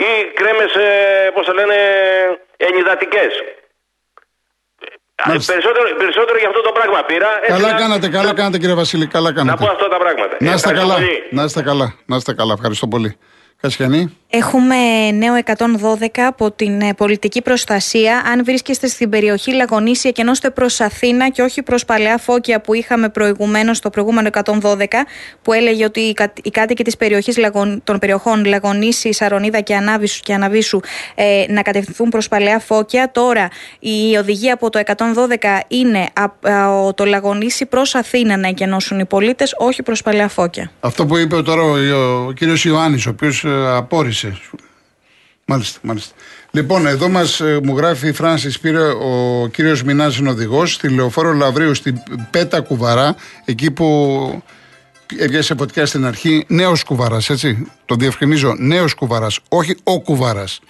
Ή 0.08 0.10
κρέμες, 0.38 0.72
ε, 0.86 0.88
πώς 1.34 1.44
το 1.48 1.52
λένε, 1.58 1.76
ενυδατικές. 2.68 3.32
Μάλιστα. 5.26 5.52
Περισσότερο, 5.52 5.96
περισσότερο 5.96 6.38
για 6.38 6.48
αυτό 6.48 6.60
το 6.60 6.72
πράγμα 6.72 7.02
πήρα. 7.10 7.28
έτσι 7.40 7.52
Καλά 7.52 7.72
να- 7.72 7.78
κάνατε, 7.78 8.08
καλά 8.08 8.34
κάνατε 8.34 8.58
κύριε 8.58 8.74
Βασίλη, 8.74 9.06
καλά 9.06 9.28
Να 9.30 9.34
κάνατε. 9.36 9.64
πω 9.64 9.70
αυτά 9.70 9.88
τα 9.88 9.98
πράγματα. 9.98 10.36
Να 10.40 10.52
είστε 10.54 10.70
Ευχαριστώ 10.70 10.86
καλά. 10.88 10.94
πολύ. 10.94 11.22
Να 11.30 11.42
είστε 11.44 11.62
καλά. 11.62 11.94
Να 12.06 12.16
είστε 12.16 12.32
καλά. 12.34 12.52
Ευχαριστώ 12.52 12.86
πολύ. 12.86 13.16
Κασιανή. 13.60 14.18
Έχουμε 14.36 15.10
νέο 15.10 15.34
112 15.44 16.06
από 16.26 16.50
την 16.50 16.80
ε, 16.80 16.94
πολιτική 16.94 17.42
προστασία. 17.42 18.22
Αν 18.32 18.44
βρίσκεστε 18.44 18.86
στην 18.86 19.08
περιοχή 19.10 19.52
Λαγονίσια 19.54 20.10
και 20.10 20.22
ενώστε 20.22 20.50
προς 20.50 20.80
Αθήνα 20.80 21.28
και 21.30 21.42
όχι 21.42 21.62
προς 21.62 21.84
Παλαιά 21.84 22.18
Φώκια 22.18 22.60
που 22.60 22.74
είχαμε 22.74 23.08
προηγουμένως 23.08 23.76
στο 23.76 23.90
προηγούμενο 23.90 24.28
112, 24.44 24.86
που 25.42 25.52
έλεγε 25.52 25.84
ότι 25.84 26.00
οι, 26.00 26.12
κα- 26.12 26.32
οι 26.42 26.50
κάτοικοι 26.50 26.84
της 26.84 26.96
περιοχής, 26.96 27.36
Λαγων- 27.36 27.80
των 27.84 27.98
περιοχών 27.98 28.44
Λαγονίση, 28.44 29.12
Σαρονίδα 29.12 29.60
και 29.60 29.74
Ανάβησου, 29.74 30.20
και 30.22 30.34
Αναβίσου 30.34 30.80
ε, 31.14 31.44
να 31.48 31.62
κατευθυνθούν 31.62 32.08
προς 32.08 32.28
Παλαιά 32.28 32.58
Φώκια. 32.58 33.10
Τώρα 33.12 33.48
η 33.78 34.16
οδηγία 34.16 34.54
από 34.54 34.70
το 34.70 34.80
112 34.86 34.94
είναι 35.68 36.08
από 36.12 36.92
το 36.94 37.04
Λαγονίσι 37.04 37.66
προς 37.66 37.94
Αθήνα 37.94 38.36
να 38.36 38.48
εκενώσουν 38.48 38.98
οι 38.98 39.04
πολίτες, 39.04 39.54
όχι 39.58 39.82
προς 39.82 40.02
Παλαιά 40.02 40.28
Φώκια. 40.28 40.70
Αυτό 40.80 41.06
που 41.06 41.16
είπε 41.16 41.42
τώρα 41.42 41.62
ο, 41.62 41.76
ο 42.26 42.32
κύριος 42.32 42.64
Ιωάννης, 42.64 43.06
ο 43.06 43.10
οποίος 43.10 43.44
απόρρισε. 43.76 44.23
Μάλιστα, 45.46 45.78
μάλιστα. 45.82 46.14
Λοιπόν, 46.50 46.86
εδώ 46.86 47.08
μας 47.08 47.40
μου 47.62 47.76
γράφει 47.76 48.08
η 48.08 48.12
Φράνση 48.12 48.60
πήρε 48.60 48.82
ο 48.88 49.46
κύριος 49.52 49.82
Μινάς 49.82 50.16
είναι 50.16 50.30
οδηγός 50.30 50.72
στη 50.72 50.88
λεωφόρο 50.88 51.32
Λαβρίου 51.32 51.74
στην 51.74 51.98
Πέτα 52.30 52.60
Κουβαρά, 52.60 53.16
εκεί 53.44 53.70
που 53.70 54.42
έβγασε 55.16 55.54
φωτιά 55.58 55.86
στην 55.86 56.06
αρχή. 56.06 56.44
Νέος 56.48 56.84
Κουβαράς, 56.84 57.30
έτσι. 57.30 57.66
Το 57.84 57.94
διευκρινίζω. 57.94 58.54
Νέος 58.58 58.94
Κουβαράς, 58.94 59.38
όχι 59.48 59.76
ο 59.82 60.00
Κουβαράς. 60.00 60.60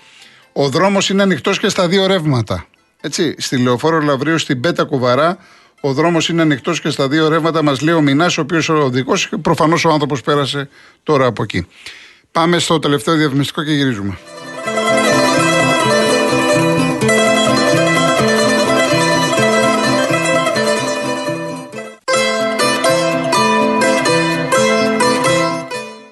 Ο 0.52 0.68
δρόμος 0.68 1.08
είναι 1.08 1.22
ανοιχτός 1.22 1.58
και 1.58 1.68
στα 1.68 1.88
δύο 1.88 2.06
ρεύματα. 2.06 2.66
Έτσι, 3.00 3.34
στη 3.38 3.58
λεωφόρο 3.58 4.00
Λαβρίου 4.00 4.38
στην 4.38 4.60
Πέτα 4.60 4.84
Κουβαρά, 4.84 5.38
ο 5.80 5.92
δρόμος 5.92 6.28
είναι 6.28 6.42
ανοιχτός 6.42 6.80
και 6.80 6.90
στα 6.90 7.08
δύο 7.08 7.28
ρεύματα, 7.28 7.62
μας 7.62 7.80
λέει 7.80 7.94
ο 7.94 8.00
Μινάς, 8.00 8.38
ο 8.38 8.40
οποίος 8.40 8.68
ο 8.68 8.74
οδηγός, 8.74 9.28
προφανώς 9.42 9.84
ο 9.84 9.90
άνθρωπος 9.90 10.20
πέρασε 10.20 10.68
τώρα 11.02 11.26
από 11.26 11.42
εκεί. 11.42 11.66
Πάμε 12.34 12.58
στο 12.58 12.78
τελευταίο 12.78 13.14
διαφημιστικό 13.14 13.64
και 13.64 13.72
γυρίζουμε. 13.72 14.18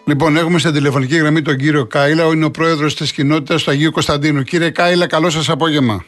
Λοιπόν, 0.05 0.37
έχουμε 0.37 0.59
στην 0.59 0.73
τηλεφωνική 0.73 1.17
γραμμή 1.17 1.43
τον 1.43 1.57
κύριο 1.57 1.87
Κάιλα, 1.87 2.27
ο 2.27 2.33
είναι 2.33 2.45
ο 2.45 2.51
πρόεδρος 2.51 2.95
της 2.95 3.13
κοινότητας 3.13 3.63
του 3.63 3.71
Αγίου 3.71 3.91
Κωνσταντίνου. 3.91 4.43
Κύριε 4.43 4.71
Κάιλα, 4.71 5.07
καλό 5.07 5.31
σας 5.31 5.49
απόγευμα. 5.49 6.05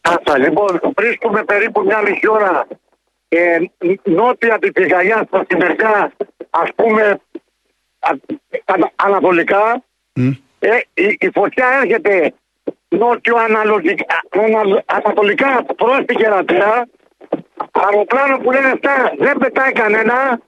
Άσα, 0.00 0.38
λοιπόν, 0.38 0.80
βρίσκουμε 0.96 1.44
περίπου 1.44 1.82
μια 1.82 2.02
μισή 2.02 2.28
ώρα 2.28 2.66
ε, 3.28 3.58
νότια 4.02 4.54
από 4.54 4.60
της 4.60 4.72
Πηγαλιά 4.72 5.24
στα 5.26 5.46
Μερικά, 5.58 6.12
ας 6.50 6.68
πούμε, 6.74 7.02
α, 7.02 7.10
α- 7.10 7.18
ανατολικά. 8.96 9.82
Μμ. 10.14 10.30
Ε, 10.58 10.76
η, 10.94 11.16
η 11.20 11.30
φωτιά 11.34 11.66
έρχεται 11.82 12.32
νότιο-ανατολικά 12.88 14.04
ανατολικά 14.86 15.64
προς 15.76 16.04
την 16.06 16.16
Κερατέα. 16.16 16.86
Αεροπλάνο 17.72 18.38
που 18.38 18.50
λένε 18.50 18.70
αυτά 18.70 19.12
δεν 19.18 19.36
πετάει 19.38 19.72
κανένα. 19.72 20.40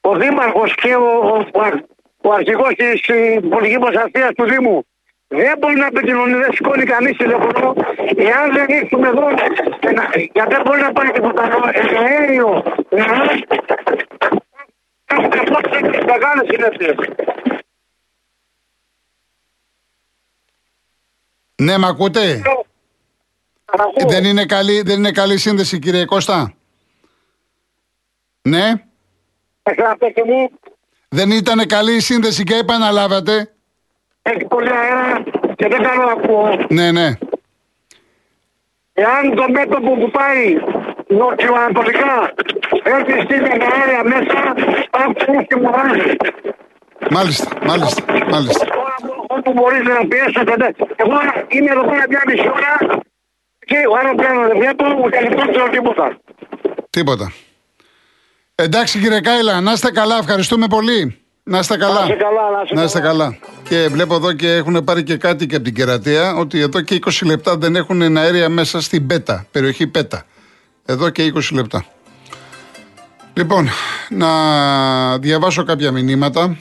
Ο 0.00 0.14
Δήμαρχος 0.16 0.74
και 0.74 0.94
ο, 0.94 1.06
ο, 1.06 1.46
ο, 1.52 1.60
αρ- 1.60 1.82
ο 2.22 2.32
αρχηγός 2.32 2.74
της 2.74 3.08
ε, 3.08 3.40
πολιτικής 3.48 3.78
προστασίας 3.78 4.30
του 4.36 4.44
Δήμου 4.44 4.86
δεν 5.28 5.58
μπορεί 5.58 5.74
να 5.74 5.86
επικοινωνεί, 5.86 6.34
δεν 6.34 6.52
σηκώνει 6.52 6.84
κανείς 6.84 7.16
τηλέφωνο. 7.16 7.74
Εάν 8.16 8.52
δεν 8.52 8.66
ήρθουμε 8.68 9.08
εδώ, 9.08 9.28
και 9.80 9.90
να- 9.90 10.10
γιατί 10.32 10.54
δεν 10.54 10.62
μπορεί 10.64 10.80
να 10.80 10.92
πάει 10.92 11.10
τίποτα 11.10 11.42
άλλο, 11.42 12.62
ε, 15.62 15.76
αέριο, 15.76 15.90
νερό, 15.90 16.04
μεγάλες 16.04 16.46
συνέπειες. 16.50 16.94
Ναι, 21.62 21.78
με 21.78 21.86
ακούτε; 21.86 22.42
Ακούω. 23.64 24.08
Δεν 24.08 24.24
είναι, 24.24 24.46
καλή, 24.46 24.82
δεν 24.82 24.98
είναι 24.98 25.10
καλή 25.12 25.38
σύνδεση, 25.38 25.78
κύριε 25.78 26.04
Κώστα. 26.04 26.54
Ναι. 28.42 28.72
Εσένα 29.62 29.96
πέστε 29.96 30.24
μου, 30.24 30.50
Δεν 31.08 31.30
ήταν 31.30 31.66
καλή 31.66 31.94
η 31.96 32.00
σύνδεση 32.00 32.44
και 32.44 32.54
επαναλάβατε. 32.54 33.54
έχει 34.22 34.44
πολύ 34.44 34.68
αέρα 34.70 35.22
και 35.56 35.68
δεν 35.68 35.82
κάνω 35.82 36.04
να 36.04 36.12
ακούω. 36.12 36.66
Ναι, 36.70 36.92
ναι. 36.92 37.10
Εάν 38.92 39.34
το 39.34 39.48
μέτωπο 39.50 39.94
που 39.94 40.10
πάει 40.10 40.54
νότιο-ανατολικά 41.08 42.12
έρθει 42.94 43.14
στην 43.24 43.42
αέρια 43.70 44.02
μέσα, 44.12 44.38
αυτό 44.90 45.32
και 45.48 45.56
μου 45.60 45.70
βάζει. 45.76 46.10
Μάλιστα, 47.10 47.48
μάλιστα, 47.66 48.02
μάλιστα. 48.30 48.64
Τώρα 48.64 48.94
όπου 49.26 49.52
μπορείς 49.52 49.82
να 49.82 50.06
πιέσετε. 50.10 50.52
ναι. 50.56 50.68
Εγώ 50.96 51.16
είμαι 51.48 51.70
εδώ 51.70 51.84
πέρα 51.90 52.04
μια 52.08 52.22
μισή 52.26 52.48
ώρα 52.58 53.02
εκεί, 53.58 53.76
ο 53.90 53.94
αεροπλάνο 53.98 54.40
δεν 54.48 54.56
βλέπω, 54.58 54.84
ούτε 55.04 55.16
ελικόπτερο 55.18 55.68
τίποτα. 55.68 56.18
Τίποτα. 56.90 57.32
Εντάξει 58.54 58.98
κύριε 58.98 59.20
Κάιλα, 59.20 59.60
να 59.60 59.72
είστε 59.72 59.90
καλά, 59.90 60.16
ευχαριστούμε 60.18 60.66
πολύ. 60.66 61.18
Να 61.46 61.58
είστε 61.58 61.76
καλά. 61.76 62.00
Να 62.00 62.00
είστε 62.00 62.16
καλά, 62.16 62.50
να 62.50 62.60
είστε 62.62 62.74
Να 62.74 62.82
είστε 62.82 63.00
καλά. 63.00 63.24
καλά. 63.24 63.38
Και 63.68 63.88
βλέπω 63.90 64.14
εδώ 64.14 64.32
και 64.32 64.52
έχουν 64.52 64.84
πάρει 64.84 65.02
και 65.02 65.16
κάτι 65.16 65.46
και 65.46 65.54
από 65.54 65.64
την 65.64 65.74
κερατεία 65.74 66.34
ότι 66.34 66.60
εδώ 66.60 66.80
και 66.80 66.98
20 67.06 67.10
λεπτά 67.26 67.56
δεν 67.56 67.76
έχουν 67.76 68.16
αέρια 68.16 68.48
μέσα 68.48 68.80
στην 68.80 69.06
Πέτα, 69.06 69.46
περιοχή 69.52 69.86
Πέτα. 69.86 70.24
Εδώ 70.84 71.10
και 71.10 71.32
20 71.34 71.40
λεπτά. 71.52 71.84
Λοιπόν, 73.34 73.68
να 74.08 75.18
διαβάσω 75.18 75.64
κάποια 75.64 75.90
μηνύματα 75.90 76.56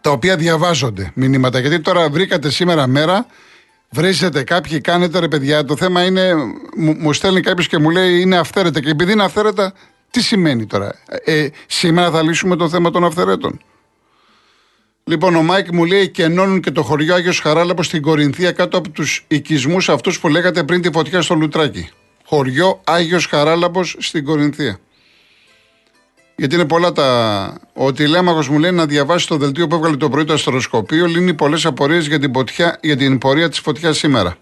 τα 0.00 0.10
οποία 0.10 0.36
διαβάζονται 0.36 1.12
μηνύματα. 1.14 1.58
Γιατί 1.58 1.80
τώρα 1.80 2.10
βρήκατε 2.10 2.50
σήμερα 2.50 2.86
μέρα, 2.86 3.26
βρίζετε 3.90 4.42
κάποιοι, 4.42 4.80
κάνετε 4.80 5.18
ρε 5.18 5.28
παιδιά. 5.28 5.64
Το 5.64 5.76
θέμα 5.76 6.04
είναι, 6.04 6.34
μου, 6.76 6.94
μου 6.98 7.12
στέλνει 7.12 7.40
κάποιος 7.40 7.66
και 7.66 7.78
μου 7.78 7.90
λέει 7.90 8.20
είναι 8.20 8.36
αυθαίρετα. 8.36 8.80
Και 8.80 8.90
επειδή 8.90 9.12
είναι 9.12 9.24
αυθαίρετα, 9.24 9.72
τι 10.10 10.22
σημαίνει 10.22 10.66
τώρα; 10.66 10.94
Ε, 11.24 11.48
σήμερα 11.66 12.10
θα 12.10 12.22
λύσουμε 12.22 12.56
το 12.56 12.68
θέμα 12.68 12.90
των 12.90 13.04
αυθαιρέτων. 13.04 13.60
Λοιπόν, 15.04 15.36
ο 15.36 15.42
Μάικ 15.42 15.72
μου 15.72 15.84
λέει 15.84 16.08
και 16.08 16.22
ενώνουν 16.22 16.60
και 16.60 16.70
το 16.70 16.82
χωριό 16.82 17.14
Άγιος 17.14 17.40
Χαράλαμπος 17.40 17.86
στην 17.86 18.02
Κορινθία 18.02 18.52
κάτω 18.52 18.76
από 18.76 18.90
τους 18.90 19.24
οικισμούς 19.28 19.88
αυτούς 19.88 20.20
που 20.20 20.28
λέγατε 20.28 20.62
πριν 20.64 20.82
τη 20.82 20.90
φωτιά 20.92 21.22
στο 21.22 21.34
Λουτράκι. 21.34 21.90
Χωριό 22.34 22.80
Άγιος 22.84 23.26
Χαράλαμπος 23.26 23.96
στην 23.98 24.24
Κορινθία. 24.24 24.78
Γιατί 26.36 26.54
είναι 26.54 26.64
πολλά 26.64 26.92
τα. 26.92 27.60
Ο 27.74 27.92
Τηλέμαχος 27.92 28.52
μου 28.52 28.58
λέει 28.58 28.70
να 28.70 28.86
διαβάσει 28.86 29.26
το 29.26 29.36
δελτίο 29.36 29.66
που 29.66 29.74
έβγαλε 29.74 29.96
το 29.96 30.08
πρωί 30.08 30.24
το 30.24 30.32
αστεροσκοπείο. 30.32 31.06
Λύνει 31.06 31.34
πολλές 31.34 31.66
απορίες 31.66 32.06
για, 32.06 32.18
την 32.18 32.30
ποτιά- 32.30 32.78
για 32.82 32.96
την 32.96 33.18
πορεία 33.18 33.48
της 33.48 33.58
φωτιάς 33.58 33.98
σήμερα. 33.98 34.36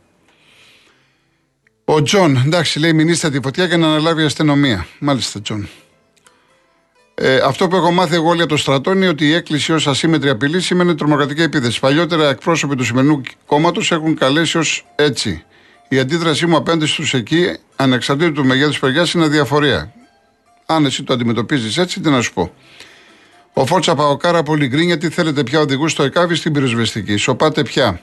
Ο 1.84 2.02
Τζον, 2.02 2.36
εντάξει, 2.36 2.78
λέει: 2.78 2.92
Μηνύστε 2.92 3.30
τη 3.30 3.40
φωτιά 3.42 3.68
και 3.68 3.76
να 3.76 3.86
αναλάβει 3.86 4.22
η 4.22 4.24
αστυνομία. 4.24 4.86
Μάλιστα, 4.98 5.40
Τζον. 5.40 5.68
Ε, 7.14 7.36
αυτό 7.36 7.68
που 7.68 7.76
έχω 7.76 7.90
μάθει 7.90 8.14
εγώ 8.14 8.28
όλοι 8.28 8.40
από 8.40 8.50
το 8.50 8.56
στρατό 8.56 8.92
είναι 8.92 9.08
ότι 9.08 9.26
η 9.28 9.32
έκκληση 9.32 9.72
ως 9.72 9.86
ασύμετρη 9.86 10.28
απειλή 10.28 10.60
σημαίνει 10.60 10.94
τρομοκρατική 10.94 11.42
επίθεση. 11.42 11.80
Παλιότερα 11.80 12.28
εκπρόσωποι 12.28 12.76
του 12.76 12.84
σημερινού 12.84 13.20
κόμματος 13.46 13.92
έχουν 13.92 14.14
καλέσει 14.14 14.58
ως 14.58 14.86
έτσι. 14.94 15.44
Η 15.92 15.98
αντίδρασή 15.98 16.46
μου 16.46 16.56
απέναντι 16.56 16.86
στους 16.86 17.14
εκεί, 17.14 17.56
ανεξαρτήτως 17.76 18.32
του 18.32 18.44
μεγέθους 18.44 18.78
παιδιά, 18.78 19.06
είναι 19.14 19.24
αδιαφορία. 19.24 19.92
Αν 20.66 20.84
εσύ 20.84 21.02
το 21.02 21.12
αντιμετωπίζεις 21.12 21.78
έτσι, 21.78 22.00
τι 22.00 22.10
να 22.10 22.20
σου 22.20 22.32
πω. 22.32 22.52
Ο 23.52 23.66
Φόρτσα 23.66 23.94
Παοκάρα 23.94 24.42
πολύ 24.42 24.66
γκρίνια, 24.66 24.98
τι 24.98 25.08
θέλετε 25.08 25.42
πια 25.42 25.60
οδηγούς 25.60 25.92
στο 25.92 26.02
ΕΚΑΒ 26.02 26.30
ή 26.30 26.34
στην 26.34 26.52
πυροσβεστική. 26.52 27.16
Σωπάτε 27.16 27.62
πια. 27.62 28.00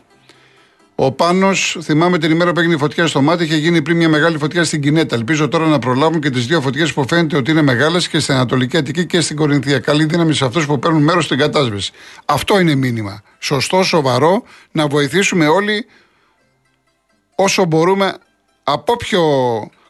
Ο 0.96 1.12
Πάνος, 1.12 1.77
θυμάμαι 1.82 2.17
την 2.17 2.32
ημέρα 2.32 2.51
που 2.51 2.60
έγινε 2.60 2.75
η 2.75 2.77
φωτιά 2.77 3.08
στο 3.08 3.22
μάτι, 3.22 3.44
είχε 3.44 3.56
γίνει 3.56 3.82
πριν 3.82 3.98
μια 3.98 4.10
μεγάλη 4.10 4.38
φωτιά 4.38 4.63
στην 4.63 4.82
Κινέτα. 4.82 5.15
Ελπίζω 5.15 5.48
τώρα 5.48 5.67
να 5.67 5.79
προλάβουν 5.79 6.22
και 6.22 6.29
τις 6.29 6.46
δύο 6.46 6.62
φωτιές 6.62 6.94
που 6.94 7.08
φαίνεται 7.08 7.38
ότι 7.38 7.51
είναι 7.51 7.62
μεγάλες 7.62 8.08
και 8.08 8.20
στην 8.20 8.34
Ανατολική 8.34 8.77
Αττική 8.77 9.06
και 9.06 9.22
στην 9.22 9.36
Κορινθία. 9.36 9.79
Καλή 9.79 10.06
δύναμη 10.06 10.34
σε 10.34 10.46
αυτούς 10.46 10.65
που 10.65 10.79
παίρνουν 10.79 11.03
μέρος 11.03 11.25
στην 11.25 11.38
κατάσβεση. 11.38 11.91
Αυτό 12.25 12.60
είναι 12.60 12.75
μήνυμα. 12.75 13.22
Σωστό, 13.39 13.84
σοβαρό, 13.84 14.44
να 14.72 14.88
βοηθήσουμε 14.88 15.48
όλοι 15.48 15.86
όσο 17.39 17.65
μπορούμε, 17.65 18.13
από 18.63 18.96
ποιο 18.96 19.22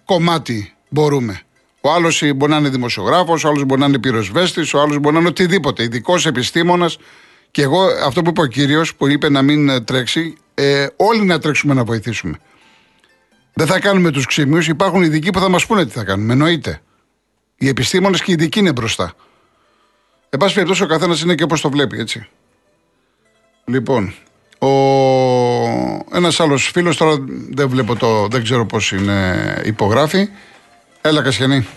κομμάτι 0.06 0.74
μπορούμε. 0.90 1.42
Ο 1.82 1.92
άλλος 1.92 2.24
μπορεί 2.36 2.52
να 2.52 2.58
είναι 2.58 2.70
δημοσιογράφος, 2.70 3.44
ο 3.44 3.48
άλλος 3.48 3.64
μπορεί 3.64 3.80
να 3.82 3.88
είναι 3.88 4.00
πυροσβέστης, 4.00 4.74
ο 4.74 4.82
άλλος 4.82 4.98
μπορεί 4.98 5.14
να 5.14 5.20
είναι 5.20 5.30
οτιδήποτε. 5.30 5.84
Ειδικός 5.84 6.26
επιστήμονας. 6.26 6.98
Και 7.52 7.62
εγώ, 7.62 7.82
αυτό 8.06 8.22
που 8.22 8.30
είπε 8.30 8.42
ο 8.42 8.46
κύριος 8.46 8.96
που 8.96 9.08
είπε 9.08 9.30
να 9.30 9.42
μην 9.42 9.70
ε, 9.70 9.82
τρέξει, 9.82 10.38
ε, 10.54 10.88
όλοι 10.96 11.26
να 11.26 11.40
τρέξουμε 11.40 11.74
να 11.74 11.84
βοηθήσουμε. 11.84 12.38
Δεν 13.54 13.68
θα 13.68 13.80
κάνουμε 13.80 14.12
τους 14.12 14.26
ξύμιου. 14.26 14.60
Υπάρχουν 14.68 15.02
ειδικοί 15.04 15.30
που 15.30 15.40
θα 15.40 15.50
μας 15.50 15.66
πούνε 15.66 15.86
τι 15.86 15.92
θα 15.92 16.04
κάνουμε. 16.04 16.34
Εννοείται. 16.34 16.82
Οι 17.58 17.68
επιστήμονες 17.68 18.22
και 18.22 18.32
οι 18.32 18.34
ειδικοί 18.34 18.60
είναι 18.60 18.72
μπροστά. 18.72 19.14
Εν 20.30 20.40
πάση 20.40 20.54
περιπτώσει, 20.54 20.84
ο 20.84 20.88
καθένας 20.88 21.22
είναι 21.22 21.36
και 21.36 21.44
όπως 21.44 21.62
το 21.62 21.70
βλέπει, 21.70 22.00
έτσι. 22.00 22.28
Λοιπόν, 23.66 24.14
ο... 24.60 24.68
ένας 26.14 26.40
άλλος 26.40 26.70
φίλος, 26.74 26.98
τώρα 26.98 27.16
δεν 27.50 27.70
βλέπω 27.70 27.96
το. 27.96 28.28
δεν 28.28 28.44
ξέρω 28.44 28.66
πώς 28.66 28.92
είναι 28.92 29.62
υπογράφει. 29.66 30.30
Έλα, 31.02 31.22
Κασιανή. 31.22 31.68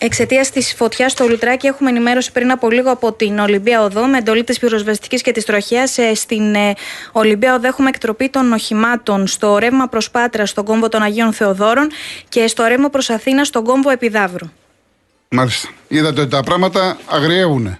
Εξαιτίας 0.00 0.50
της 0.50 0.74
φωτιάς 0.74 1.12
στο 1.12 1.26
Λουτράκι, 1.26 1.66
έχουμε 1.66 1.90
ενημέρωση 1.90 2.32
πριν 2.32 2.50
από 2.50 2.70
λίγο 2.70 2.90
από 2.90 3.12
την 3.12 3.38
Ολυμπία 3.38 3.82
Οδό 3.82 4.06
με 4.06 4.18
εντολή 4.18 4.44
της 4.44 4.58
πυροσβεστικής 4.58 5.22
και 5.22 5.32
της 5.32 5.44
τροχέα. 5.44 5.86
Στην 6.14 6.54
ε, 6.54 6.72
Ολυμπία 7.12 7.54
Οδό 7.54 7.66
έχουμε 7.66 7.88
εκτροπή 7.88 8.28
των 8.28 8.52
οχημάτων 8.52 9.26
στο 9.26 9.58
ρεύμα 9.58 9.86
προς 9.86 10.10
Πάτρα, 10.10 10.46
στον 10.46 10.64
κόμβο 10.64 10.88
των 10.88 11.02
Αγίων 11.02 11.32
Θεοδόρων 11.32 11.88
και 12.28 12.46
στο 12.46 12.64
ρεύμα 12.64 12.88
προς 12.88 13.10
Αθήνα, 13.10 13.44
στον 13.44 13.64
κόμβο 13.64 13.90
Επιδαύρου. 13.90 14.46
Μάλιστα. 15.28 15.68
Είδατε 15.88 16.20
ότι 16.20 16.30
τα 16.30 16.42
πράγματα 16.42 16.98
αγριεύουν. 17.06 17.78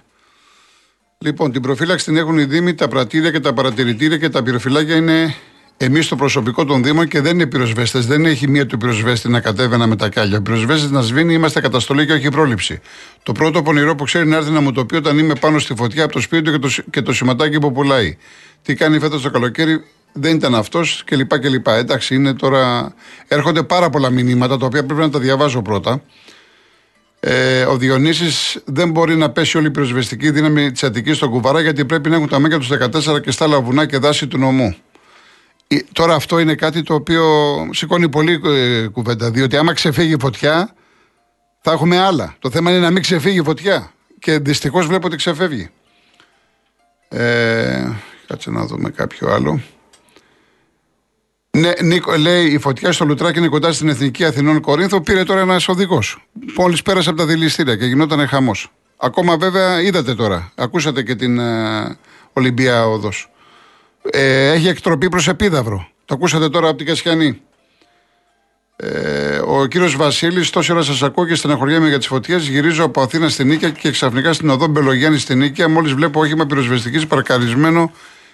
Λοιπόν, 1.25 1.51
την 1.51 1.61
προφύλαξη 1.61 2.05
την 2.05 2.17
έχουν 2.17 2.37
οι 2.37 2.43
Δήμοι, 2.43 2.73
τα 2.73 2.87
πρατήρια 2.87 3.31
και 3.31 3.39
τα 3.39 3.53
παρατηρητήρια 3.53 4.17
και 4.17 4.29
τα 4.29 4.43
πυροφυλάκια 4.43 4.95
είναι 4.95 5.35
εμείς 5.77 6.07
το 6.07 6.15
προσωπικό 6.15 6.65
των 6.65 6.83
Δήμων 6.83 7.07
και 7.07 7.21
δεν 7.21 7.33
είναι 7.33 7.45
πυροσβέστες. 7.45 8.05
Δεν 8.05 8.25
έχει 8.25 8.47
μία 8.47 8.65
του 8.65 8.77
πυροσβέστη 8.77 9.29
να 9.29 9.39
κατέβαινα 9.39 9.87
με 9.87 9.95
τα 9.95 10.09
κάλια. 10.09 10.37
Ο 10.37 10.41
πυροσβέστης 10.41 10.89
να 10.89 11.01
σβήνει, 11.01 11.33
είμαστε 11.33 11.61
καταστολή 11.61 12.05
και 12.05 12.13
όχι 12.13 12.29
πρόληψη. 12.29 12.79
Το 13.23 13.31
πρώτο 13.31 13.61
πονηρό 13.61 13.95
που 13.95 14.03
ξέρει 14.03 14.27
να 14.27 14.35
έρθει 14.35 14.51
να 14.51 14.61
μου 14.61 14.71
το 14.71 14.85
πει 14.85 14.95
όταν 14.95 15.17
είμαι 15.17 15.33
πάνω 15.39 15.59
στη 15.59 15.73
φωτιά 15.77 16.03
από 16.03 16.13
το 16.13 16.19
σπίτι 16.19 16.43
του 16.43 16.51
και 16.51 16.57
το, 16.57 16.69
σι- 16.69 16.89
και 16.89 17.01
το 17.01 17.13
σηματάκι 17.13 17.59
που 17.59 17.71
πουλάει. 17.71 18.17
Τι 18.61 18.75
κάνει 18.75 18.99
φέτος 18.99 19.21
το 19.21 19.29
καλοκαίρι, 19.29 19.83
δεν 20.13 20.35
ήταν 20.35 20.55
αυτός 20.55 21.03
κλπ. 21.05 21.39
κλπ. 21.39 21.67
Εντάξει, 21.67 22.15
είναι 22.15 22.33
τώρα. 22.33 22.93
Έρχονται 23.27 23.63
πάρα 23.63 23.89
πολλά 23.89 24.09
μηνύματα 24.09 24.57
τα 24.57 24.65
οποία 24.65 24.85
πρέπει 24.85 25.01
να 25.01 25.09
τα 25.09 25.19
διαβάζω 25.19 25.61
πρώτα. 25.61 26.01
Ε, 27.19 27.63
ο 27.63 27.77
Διονύσης 27.77 28.61
δεν 28.65 28.91
μπορεί 28.91 29.15
να 29.15 29.29
πέσει 29.29 29.57
όλη 29.57 29.67
η 29.67 29.71
πυροσβεστική 29.71 30.31
δύναμη 30.31 30.71
της 30.71 30.83
Αττικής 30.83 31.15
στον 31.15 31.29
κουβαρά 31.29 31.61
γιατί 31.61 31.85
πρέπει 31.85 32.09
να 32.09 32.15
έχουν 32.15 32.29
τα 32.29 32.39
μέγα 32.39 32.57
τους 32.57 32.69
14 33.13 33.21
και 33.21 33.31
στα 33.31 33.45
άλλα 33.45 33.61
βουνά 33.61 33.85
και 33.85 33.97
δάση 33.97 34.27
του 34.27 34.37
νομού. 34.37 34.75
Ε, 35.67 35.77
Τώρα 35.93 36.15
αυτό 36.15 36.39
είναι 36.39 36.55
κάτι 36.55 36.83
το 36.83 36.93
οποίο 36.93 37.23
σηκώνει 37.71 38.09
πολύ 38.09 38.41
ε, 38.45 38.87
κουβέντα. 38.87 39.31
Διότι 39.31 39.57
άμα 39.57 39.73
ξεφύγει 39.73 40.13
η 40.13 40.19
φωτιά, 40.19 40.73
θα 41.61 41.71
έχουμε 41.71 41.99
άλλα. 41.99 42.35
Το 42.39 42.49
θέμα 42.49 42.71
είναι 42.71 42.79
να 42.79 42.91
μην 42.91 43.01
ξεφύγει 43.01 43.39
η 43.39 43.43
φωτιά. 43.43 43.91
Και 44.19 44.39
δυστυχώς 44.39 44.87
βλέπω 44.87 45.07
ότι 45.07 45.15
ξεφεύγει. 45.15 45.69
Ε, 47.09 47.87
κάτσε 48.27 48.51
να 48.51 48.65
δούμε 48.65 48.89
κάποιο 48.89 49.29
άλλο. 49.29 49.61
Ναι, 51.57 51.71
Νίκο, 51.81 52.15
λέει 52.15 52.45
η 52.45 52.57
φωτιά 52.57 52.91
στο 52.91 53.05
Λουτράκι 53.05 53.37
είναι 53.37 53.47
κοντά 53.47 53.71
στην 53.71 53.89
Εθνική 53.89 54.25
Αθηνών 54.25 54.61
Κορίνθο. 54.61 55.01
Πήρε 55.01 55.23
τώρα 55.23 55.39
ένας 55.39 55.67
οδηγός. 55.67 56.27
Μόλις 56.57 56.81
πέρασε 56.81 57.09
από 57.09 57.17
τα 57.17 57.25
δηληστήρια 57.25 57.75
και 57.75 57.85
γινόταν 57.85 58.27
χαμός. 58.27 58.71
Ακόμα 58.97 59.37
βέβαια 59.37 59.81
είδατε 59.81 60.15
τώρα. 60.15 60.51
Ακούσατε 60.55 61.03
και 61.03 61.15
την 61.15 61.39
ε, 61.39 61.97
Ολυμπία 62.33 62.87
Οδός. 62.87 63.29
Ε, 64.11 64.51
έχει 64.51 64.67
εκτροπή 64.67 65.09
προς 65.09 65.27
Επίδαυρο. 65.27 65.87
Το 66.05 66.13
ακούσατε 66.13 66.49
τώρα 66.49 66.67
από 66.67 66.77
την 66.77 66.85
Κασιανή. 66.85 67.41
Ε, 68.75 69.37
ο 69.37 69.65
κύριος 69.65 69.95
Βασίλης, 69.95 70.49
τόση 70.49 70.71
ώρα 70.71 70.81
σας 70.81 71.03
ακούω 71.03 71.25
και 71.25 71.35
στεναχωριέμαι 71.35 71.87
για 71.87 71.97
τις 71.97 72.07
φωτιές. 72.07 72.47
Γυρίζω 72.47 72.83
από 72.83 73.01
Αθήνα 73.01 73.29
στην 73.29 73.47
Νίκαια 73.47 73.69
και 73.69 73.91
ξαφνικά 73.91 74.33
στην 74.33 74.49
οδό 74.49 74.67
Μπελογιάννη 74.67 75.17
στην 75.17 75.37
Νίκαια. 75.37 75.69
Μόλις 75.69 75.93
βλέπω 75.93 76.19
όχημα 76.19 76.45
πυροσβεστικής 76.45 77.07
παρκαρισμένο 77.07 77.91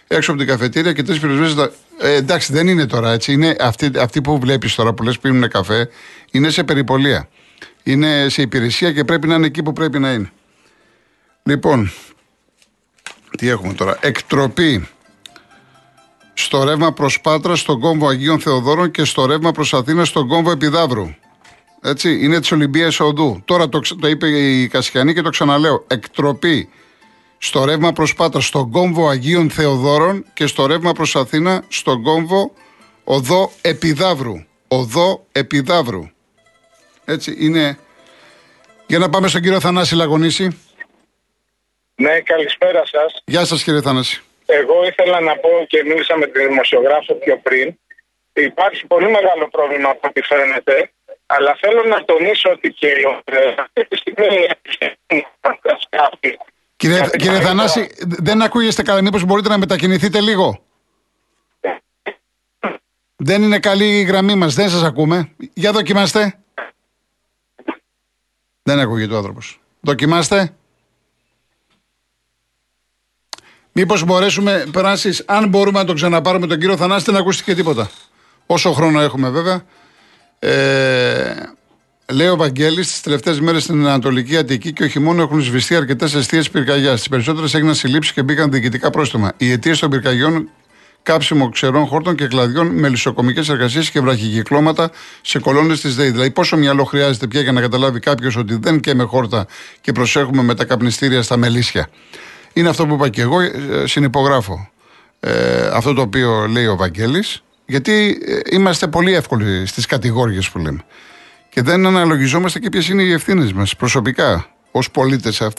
έξω 0.07 0.31
από 0.31 0.39
την 0.39 0.49
καφετήρια 0.49 0.93
και 0.93 1.03
τρεις 1.03 1.19
πυροσβέστε. 1.19 1.71
Ε, 1.99 2.13
εντάξει, 2.15 2.53
δεν 2.53 2.67
είναι 2.67 2.85
τώρα 2.85 3.11
έτσι. 3.11 3.31
Είναι 3.33 3.55
αυτοί, 3.59 3.91
αυτοί 3.99 4.21
που 4.21 4.39
βλέπεις 4.39 4.75
τώρα 4.75 4.93
που 4.93 5.03
λες 5.03 5.19
πίνουν 5.19 5.49
καφέ, 5.49 5.89
είναι 6.31 6.49
σε 6.49 6.63
περιπολία. 6.63 7.29
Είναι 7.83 8.29
σε 8.29 8.41
υπηρεσία 8.41 8.91
και 8.91 9.03
πρέπει 9.03 9.27
να 9.27 9.35
είναι 9.35 9.45
εκεί 9.45 9.63
που 9.63 9.73
πρέπει 9.73 9.99
να 9.99 10.11
είναι. 10.11 10.31
Λοιπόν, 11.43 11.91
τι 13.37 13.47
έχουμε 13.47 13.73
τώρα. 13.73 13.97
Εκτροπή 14.01 14.87
στο 16.33 16.63
ρεύμα 16.63 16.93
προς 16.93 17.21
Πάτρα, 17.21 17.55
στον 17.55 17.79
κόμβο 17.79 18.07
Αγίων 18.07 18.39
Θεοδόρων 18.39 18.91
και 18.91 19.03
στο 19.03 19.25
ρεύμα 19.25 19.51
προς 19.51 19.73
Αθήνα, 19.73 20.05
στον 20.05 20.27
κόμβο 20.27 20.51
Επιδαύρου. 20.51 21.09
Έτσι, 21.81 22.19
είναι 22.23 22.39
της 22.39 22.51
Ολυμπίας 22.51 22.99
Οδού. 22.99 23.41
Τώρα 23.45 23.69
το, 23.69 23.79
ξε- 23.79 23.99
το 23.99 24.07
είπε 24.07 24.27
η 24.27 24.67
Κασιανή 24.67 25.13
και 25.13 25.21
το 25.21 25.29
ξαναλέω. 25.29 25.83
Εκτροπή 25.87 26.69
στο 27.37 27.65
ρεύμα 27.65 27.91
προ 27.91 28.07
Πάτρα, 28.15 28.41
στον 28.41 28.71
κόμβο 28.71 29.07
Αγίων 29.09 29.49
Θεοδόρων 29.49 30.25
και 30.33 30.47
στο 30.47 30.65
ρεύμα 30.65 30.91
προ 30.91 31.05
Αθήνα, 31.13 31.63
στον 31.67 32.03
κόμβο 32.03 32.51
Οδό 33.03 33.51
Επιδαύρου. 33.61 34.45
Οδό 34.67 35.25
Επιδαύρου. 35.31 36.09
Έτσι, 37.05 37.35
είναι. 37.39 37.77
Για 38.87 38.99
να 38.99 39.09
πάμε 39.09 39.27
στον 39.27 39.41
κύριο 39.41 39.59
Θανάση 39.59 39.95
Λαγονίση. 39.95 40.59
Ναι, 41.95 42.19
καλησπέρα 42.19 42.85
σας. 42.85 43.21
Γεια 43.25 43.45
σας 43.45 43.63
κύριε 43.63 43.81
Θανάση. 43.81 44.21
Εγώ 44.45 44.85
ήθελα 44.85 45.19
να 45.19 45.37
πω 45.37 45.49
και 45.67 45.83
μίλησα 45.83 46.17
με 46.17 46.27
την 46.27 46.47
δημοσιογράφο 46.47 47.13
πιο 47.13 47.37
πριν. 47.37 47.77
Υπάρχει 48.33 48.85
πολύ 48.87 49.09
μεγάλο 49.11 49.47
πρόβλημα 49.51 49.89
από 49.89 50.07
ό,τι 50.07 50.21
φαίνεται. 50.21 50.91
Αλλά 51.25 51.57
θέλω 51.61 51.83
να 51.83 52.05
τονίσω 52.05 52.49
ότι 52.49 52.69
και 52.69 52.87
ε, 53.23 53.53
αυτή 53.57 53.87
τη 53.87 53.97
στιγμή 53.97 54.47
σκάφη. 55.79 56.37
Κύριε, 56.85 56.99
Κάτι 56.99 57.17
κύριε 57.17 57.31
καλύτερα. 57.31 57.55
Θανάση, 57.55 57.89
δεν 57.99 58.41
ακούγεστε 58.41 58.83
καλά. 58.83 59.01
Μήπως 59.01 59.23
μπορείτε 59.23 59.49
να 59.49 59.57
μετακινηθείτε 59.57 60.21
λίγο; 60.21 60.65
Δεν 63.15 63.43
είναι 63.43 63.59
καλή 63.59 63.99
η 63.99 64.03
γραμμή 64.03 64.35
μας, 64.35 64.53
δεν 64.53 64.69
σας 64.69 64.83
ακούμε. 64.83 65.31
Για 65.53 65.71
δοκιμάστε. 65.71 66.39
Δεν 68.63 68.79
ακούγεται 68.79 69.13
ο 69.13 69.17
άνθρωπος. 69.17 69.59
Δοκιμάστε. 69.79 70.55
Μήπως 73.71 74.03
μπορέσουμε, 74.03 74.65
περάσει, 74.71 75.23
αν 75.25 75.47
μπορούμε 75.47 75.79
να 75.79 75.85
το 75.85 75.93
ξαναπάρουμε 75.93 76.47
τον 76.47 76.59
κύριο 76.59 76.77
Θανάστη, 76.77 77.11
δεν 77.11 77.19
ακούστηκε 77.19 77.55
τίποτα. 77.55 77.89
Όσο 78.45 78.71
χρόνο 78.71 79.01
έχουμε 79.01 79.29
βέβαια. 79.29 79.65
Ε, 80.39 81.33
λέει 82.11 82.27
ο 82.27 82.35
Βαγγέλης, 82.35 82.95
τι 82.95 83.01
τελευταίες 83.01 83.39
μέρες 83.39 83.63
στην 83.63 83.85
Ανατολική 83.85 84.37
Αττική 84.37 84.73
και 84.73 84.83
όχι 84.83 84.99
μόνο 84.99 85.21
έχουν 85.21 85.41
σβηστεί 85.41 85.75
αρκετές 85.75 86.13
αιστείες 86.13 86.49
πυρκαγιάς. 86.49 86.99
Τις 86.99 87.09
περισσότερες 87.09 87.53
έγιναν 87.53 87.75
συλλήψεις 87.75 88.13
και 88.13 88.23
μπήκαν 88.23 88.51
διοικητικά 88.51 88.89
πρόστιμα. 88.89 89.31
Οι 89.37 89.51
αιτίες 89.51 89.79
των 89.79 89.89
πυρκαγιών 89.89 90.49
κάψιμο 91.03 91.49
ξερών 91.49 91.85
χόρτων 91.85 92.15
και 92.15 92.27
κλαδιών 92.27 92.67
με 92.67 92.89
λησοκομικές 92.89 93.49
εργασίες 93.49 93.89
και 93.89 93.99
βραχικυκλώματα 93.99 94.91
σε 95.21 95.39
κολόνες 95.39 95.81
της 95.81 95.95
ΔΕΗ. 95.95 96.09
Δηλαδή, 96.09 96.31
πόσο 96.31 96.57
μυαλό 96.57 96.83
χρειάζεται 96.83 97.27
πια 97.27 97.41
για 97.41 97.51
να 97.51 97.61
καταλάβει 97.61 97.99
κάποιος 97.99 98.35
ότι 98.35 98.57
δεν 98.61 98.79
καίμε 98.79 99.03
χόρτα 99.03 99.47
και 99.81 99.91
προσέχουμε 99.91 100.43
με 100.43 100.55
τα 100.55 100.65
καπνιστήρια 100.65 101.21
στα 101.21 101.37
μελίσια; 101.37 101.89
Είναι 102.53 102.69
αυτό 102.69 102.85
που 102.85 102.93
είπα 102.93 103.09
και 103.09 103.21
εγώ, 103.21 103.39
ε, 103.39 103.51
συνυπογράφω 103.85 104.69
ε, 105.19 105.69
αυτό 105.73 105.93
το 105.93 106.01
οποίο 106.01 106.47
λέει 106.47 106.65
ο 106.65 106.75
Βαγγέλης, 106.75 107.43
γιατί 107.65 108.21
ε, 108.25 108.55
είμαστε 108.55 108.87
πολύ 108.87 109.13
εύκολοι 109.13 109.65
στις 109.65 109.85
κατηγόριες 109.85 110.49
που 110.49 110.59
λέμε. 110.59 110.83
Και 111.55 111.61
δεν 111.61 111.85
αναλογιζόμαστε 111.85 112.59
και 112.59 112.69
ποιες 112.69 112.87
είναι 112.87 113.03
οι 113.03 113.11
ευθύνες 113.11 113.53
μας 113.53 113.75
προσωπικά 113.75 114.45
ως 114.71 114.91
πολίτες 114.91 115.41
ε, 115.41 115.49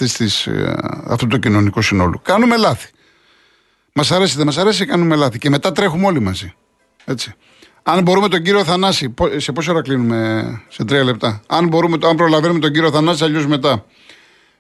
αυτού 1.07 1.27
του 1.27 1.39
κοινωνικού 1.39 1.83
συνόλου. 1.83 2.21
Κάνουμε 2.23 2.57
λάθη. 2.57 2.91
Μας 3.93 4.11
αρέσει, 4.11 4.37
δεν 4.37 4.47
μας 4.47 4.57
αρέσει, 4.57 4.87
κάνουμε 4.87 5.17
λάθη. 5.17 5.39
Και 5.39 5.51
μετά 5.51 5.73
τρέχουμε 5.73 6.07
όλοι 6.07 6.21
μαζί. 6.21 6.55
Έτσι. 7.05 7.35
Αν 7.83 8.03
μπορούμε 8.03 8.29
τον 8.29 8.43
κύριο 8.43 8.65
Θανάση, 8.65 9.15
σε 9.37 9.53
πόση 9.53 9.71
ώρα 9.71 9.83
κλείνουμε, 9.83 10.45
σε 10.69 10.85
τρία 10.85 11.05
λεπτά; 11.05 11.43
Αν, 11.47 11.69
μπορούμε, 11.69 11.99
αν 12.07 12.17
προλαβαίνουμε 12.17 12.59
τον 12.59 12.73
κύριο 12.73 12.91
Θανάση, 12.91 13.25
αλλιώς 13.25 13.47
μετά. 13.47 13.85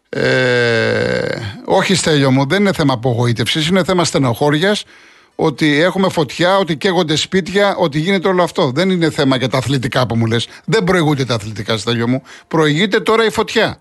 Ε, 0.09 1.39
όχι 1.65 1.95
στέλιο 1.95 2.31
μου, 2.31 2.47
δεν 2.47 2.61
είναι 2.61 2.73
θέμα 2.73 2.93
απογοήτευσης, 2.93 3.69
είναι 3.69 3.85
θέμα 3.85 4.05
στενοχώριας 4.05 4.85
ότι 5.37 5.81
έχουμε 5.83 6.09
φωτιά, 6.09 6.57
ότι 6.57 6.77
καίγονται 6.77 7.17
σπίτια, 7.17 7.77
ότι 7.77 7.99
γίνεται 7.99 8.29
όλο 8.29 8.43
αυτό. 8.43 8.71
Δεν 8.71 8.91
είναι 8.91 9.11
θέμα 9.11 9.37
για 9.37 9.49
τα 9.49 9.59
αθλητικά 9.59 10.07
που 10.07 10.17
μου 10.17 10.27
λες. 10.27 10.49
Δεν 10.65 10.85
προηγούνται 10.85 11.25
τα 11.25 11.35
αθλητικά, 11.35 11.77
στέλιο 11.77 12.09
μου. 12.09 12.23
Προηγείται 12.49 13.01
τώρα 13.01 13.25
η 13.25 13.31
φωτιά. 13.31 13.79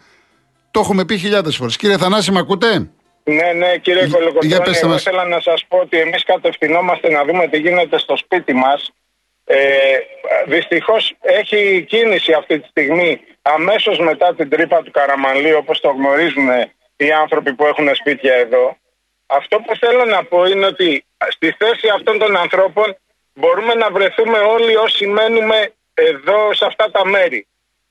Το 0.71 0.79
έχουμε 0.79 1.05
πει 1.05 1.17
χιλιάδες 1.17 1.55
φορές. 1.55 1.75
Κύριε 1.77 1.97
Θανάση, 1.97 2.31
με 2.31 2.39
ακούτε; 2.39 2.89
Ναι, 3.23 3.51
ναι, 3.53 3.77
κύριε 3.77 4.07
Κολοκοτρώνη, 4.07 4.77
εγώ 4.81 4.95
ήθελα 4.95 5.25
να 5.25 5.39
σας 5.39 5.65
πω 5.67 5.77
ότι 5.77 5.99
εμείς 5.99 6.23
κατευθυνόμαστε 6.23 7.09
να 7.09 7.25
δούμε 7.25 7.47
τι 7.47 7.57
γίνεται 7.57 7.97
στο 7.97 8.17
σπίτι 8.17 8.53
μας. 8.53 8.91
Ε, 9.45 9.57
Δυστυχώς 10.47 11.15
έχει 11.21 11.85
κίνηση 11.87 12.33
αυτή 12.33 12.59
τη 12.59 12.67
στιγμή 12.67 13.19
αμέσως 13.41 13.99
μετά 13.99 14.35
την 14.35 14.49
τρύπα 14.49 14.81
του 14.81 14.91
Καραμανλή, 14.91 15.53
όπως 15.53 15.79
το 15.79 15.89
γνωρίζουν 15.89 16.47
οι 16.95 17.11
άνθρωποι 17.11 17.53
που 17.53 17.65
έχουν 17.65 17.95
σπίτια 17.95 18.33
εδώ. 18.33 18.77
Αυτό 19.25 19.59
που 19.59 19.75
θέλω 19.75 20.05
να 20.05 20.23
πω 20.23 20.45
είναι 20.45 20.65
ότι 20.65 21.05
στη 21.29 21.55
θέση 21.57 21.87
αυτών 21.95 22.19
των 22.19 22.37
ανθρώπων 22.37 22.97
μπορούμε 23.33 23.73
να 23.73 23.91
βρεθούμε 23.91 24.37
όλοι 24.37 24.75
όσοι 24.75 25.07
μένουμε 25.07 25.73
εδώ 25.93 26.53
σε 26.53 26.65
αυτά 26.65 26.91
τα 26.91 27.05
μέρη. 27.05 27.47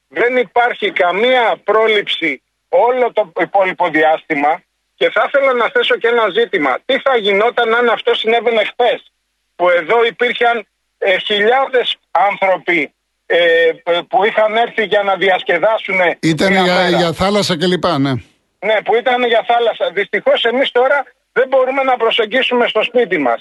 Δεν 0.09 0.37
υπάρχει 0.37 0.91
καμία 0.91 1.57
πρόληψη 1.65 2.43
όλο 2.69 3.13
το 3.13 3.33
υπόλοιπο 3.41 3.89
διάστημα 3.89 4.63
και 4.95 5.11
θα 5.11 5.25
ήθελα 5.27 5.53
να 5.53 5.71
θέσω 5.71 5.97
και 5.97 6.09
ένα 6.09 6.29
ζήτημα. 6.29 6.79
Τι 6.85 6.99
θα 6.99 7.17
γινόταν 7.17 7.75
αν 7.75 7.89
αυτό 7.89 8.15
συνέβαινε 8.15 8.65
χθες, 8.65 9.13
που 9.57 9.69
εδώ 9.69 10.05
υπήρχαν 10.05 10.67
ε, 10.99 11.19
χιλιάδες 11.19 11.97
άνθρωποι 12.11 12.95
ε, 13.27 13.71
που 14.09 14.25
είχαν 14.25 14.57
έρθει 14.57 14.85
για 14.85 15.03
να 15.03 15.17
διασκεδάσουν. 15.17 16.01
Ήταν 16.21 16.53
για, 16.53 16.89
για 16.89 17.13
θάλασσα 17.13 17.57
κλπ. 17.57 17.87
Ναι. 17.87 18.13
ναι, 18.59 18.77
που 18.85 18.95
ήταν 18.95 19.27
για 19.27 19.45
θάλασσα. 19.47 19.91
Δυστυχώς 19.93 20.45
εμείς 20.45 20.71
τώρα 20.71 21.05
δεν 21.37 21.49
μπορούμε 21.49 21.83
να 21.83 21.97
προσεγγίσουμε 21.97 22.69
στο 22.69 22.83
σπίτι 22.83 23.19
μας. 23.19 23.41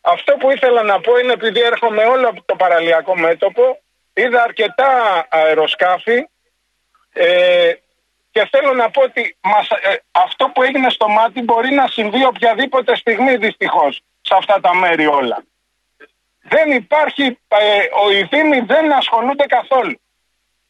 Αυτό 0.00 0.32
που 0.36 0.50
ήθελα 0.50 0.82
να 0.82 1.00
πω 1.00 1.18
είναι 1.18 1.32
επειδή 1.32 1.60
έρχομαι 1.60 2.02
όλο 2.04 2.28
από 2.28 2.42
το 2.44 2.56
παραλιακό 2.56 3.16
μέτωπο, 3.16 3.82
είδα 4.12 4.42
αρκετά 4.42 4.90
αεροσκάφη 5.30 6.26
ε, 7.12 7.72
και 8.30 8.48
θέλω 8.50 8.72
να 8.72 8.90
πω 8.90 9.02
ότι 9.02 9.36
μας, 9.40 9.68
ε, 9.70 9.94
αυτό 10.10 10.50
που 10.54 10.62
έγινε 10.62 10.90
στο 10.90 11.08
μάτι 11.08 11.42
μπορεί 11.42 11.70
να 11.74 11.86
συμβεί 11.86 12.24
οποιαδήποτε 12.24 12.96
στιγμή 12.96 13.36
δυστυχώς 13.36 14.02
σε 14.20 14.34
αυτά 14.36 14.60
τα 14.60 14.74
μέρη 14.74 15.06
όλα. 15.06 15.44
Δεν 16.42 16.70
υπάρχει, 16.70 17.38
ε, 17.48 18.18
οι 18.18 18.22
Δήμοι 18.22 18.60
δεν 18.60 18.92
ασχολούνται 18.92 19.46
καθόλου. 19.46 20.00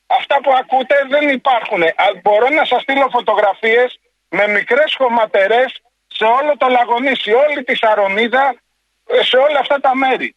Αυτά 0.07 0.41
που 0.43 0.53
ακούτε 0.53 0.95
δεν 1.09 1.29
υπάρχουν. 1.29 1.83
Μπορώ 2.23 2.49
να 2.49 2.65
σας 2.65 2.83
στείλω 2.83 3.09
φωτογραφίες 3.11 4.01
με 4.29 4.49
μικρές 4.49 4.95
χωματερές 4.99 5.83
σε 6.23 6.29
όλο 6.41 6.53
το 6.57 6.67
Λαγωνί, 6.69 7.13
σε 7.17 7.33
όλη 7.45 7.65
τη 7.65 7.75
Σαρονίδα, 7.77 8.45
ε, 9.07 9.23
σε 9.23 9.37
όλα 9.37 9.59
αυτά 9.59 9.81
τα 9.81 9.97
μέρη. 9.97 10.35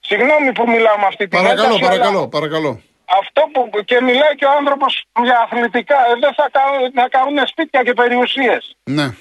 Συγγνώμη 0.00 0.52
που 0.52 0.64
μιλάω 0.68 0.98
με 0.98 1.06
αυτή 1.06 1.28
την 1.28 1.38
Παρακαλώ, 1.42 1.78
παρακαλώ, 1.78 2.28
παρακαλώ 2.28 2.80
αυτό 3.20 3.40
που 3.52 3.84
και 3.84 4.00
μιλάει 4.00 4.34
και 4.34 4.44
ο 4.44 4.50
άνθρωπος 4.58 5.04
για 5.22 5.38
αθλητικά, 5.44 5.94
ε, 5.94 6.18
δεν 6.20 6.34
θα 6.34 6.48
κάνουν, 6.56 6.90
να 6.94 7.08
κάνουν 7.08 7.46
σπίτια 7.46 7.82
και 7.82 7.92
περιουσίες. 7.92 8.76
Ναι. 8.84 9.14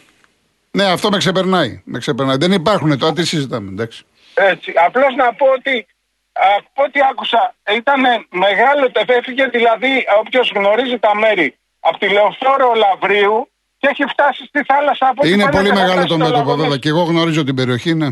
Ναι, 0.71 0.85
αυτό 0.85 1.09
με 1.09 1.17
ξεπερνάει. 1.17 1.81
Με 1.85 1.99
ξεπερνάει. 1.99 2.37
Δεν 2.37 2.51
υπάρχουν 2.51 2.99
τώρα, 2.99 3.13
τι 3.13 3.25
συζητάμε, 3.25 3.69
εντάξει. 3.71 4.03
Έτσι. 4.33 4.73
Απλώς 4.85 5.15
να 5.15 5.33
πω 5.33 5.45
ότι 5.57 5.85
από 6.31 6.83
ό,τι 6.83 6.99
άκουσα 7.11 7.55
ήταν 7.75 8.01
μεγάλο 8.29 8.91
το 8.91 9.03
έφυγε 9.07 9.45
δηλαδή 9.47 10.05
όποιος 10.19 10.51
γνωρίζει 10.55 10.99
τα 10.99 11.15
μέρη 11.15 11.57
από 11.79 11.97
τη 11.97 12.07
Λεωφόρο 12.09 12.73
Λαβρίου 12.73 13.49
και 13.85 13.91
έχει 13.91 14.11
φτάσει 14.13 14.45
στη 14.45 14.63
θάλασσα 14.63 15.07
από 15.07 15.27
Είναι 15.27 15.49
πολύ 15.49 15.71
μεγάλο 15.73 16.05
το 16.05 16.17
μέτωπο 16.17 16.55
βέβαια 16.55 16.77
και 16.77 16.89
εγώ 16.89 17.03
γνωρίζω 17.03 17.43
την 17.43 17.55
περιοχή, 17.55 17.93
ναι. 17.93 18.09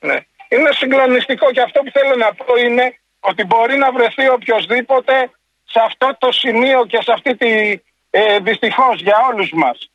Ναι. 0.00 0.18
Είναι 0.48 0.70
συγκλονιστικό 0.72 1.50
και 1.52 1.60
αυτό 1.60 1.80
που 1.80 1.90
θέλω 1.90 2.14
να 2.16 2.34
πω 2.34 2.56
είναι 2.66 2.98
ότι 3.20 3.44
μπορεί 3.44 3.76
να 3.76 3.92
βρεθεί 3.92 4.28
οποιοδήποτε 4.28 5.12
σε 5.64 5.80
αυτό 5.86 6.16
το 6.18 6.32
σημείο 6.32 6.86
και 6.86 6.98
σε 7.02 7.12
αυτή 7.12 7.36
τη 7.36 7.50
ε, 8.10 8.38
δυστυχώς 8.38 9.00
για 9.00 9.16
όλους 9.32 9.50
μας. 9.52 9.90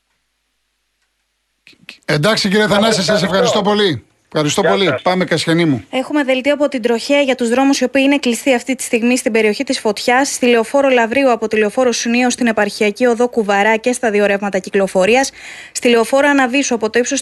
Εντάξει 2.06 2.50
κύριε 2.50 2.67
Θανάση, 2.67 3.04
σας 3.04 3.24
ευχαριστώ 3.24 3.62
πολύ. 3.62 4.06
Ευχαριστώ 4.36 4.62
πολύ. 4.62 4.93
Πάμε, 5.04 5.26
Κασιανή 5.26 5.65
μου. 5.65 5.84
Έχουμε 5.89 6.24
δελτίο 6.24 6.54
από 6.54 6.67
την 6.67 6.82
τροχέα 6.82 7.22
για 7.22 7.36
τους 7.36 7.50
δρόμους 7.50 7.80
οι 7.80 7.84
οποίοι 7.84 8.02
είναι 8.06 8.17
κλειστοί 8.17 8.54
αυτή 8.54 8.76
τη 8.76 8.84
στιγμή 8.84 9.17
στην 9.17 9.32
περιοχή 9.32 9.63
της 9.63 9.80
Φωτιάς, 9.80 10.34
στη 10.34 10.46
λεωφόρο 10.46 10.89
Λαβρίου 10.89 11.32
από 11.32 11.48
τη 11.48 11.58
λεωφόρο 11.58 11.91
Σουνίου 11.91 12.32
στην 12.32 12.48
επαρχιακή 12.48 13.06
οδό 13.06 13.28
Κουβαρά 13.28 13.78
και 13.78 13.91
στα 13.91 14.12
δύο 14.12 14.26
ρεύματα 14.26 14.60
κυκλοφορίας, 14.60 15.32
στη 15.72 15.89
λεωφόρο 15.89 16.28
Αναβίσου 16.30 16.76
από 16.76 16.89
το 16.89 17.00
ύψος 17.00 17.22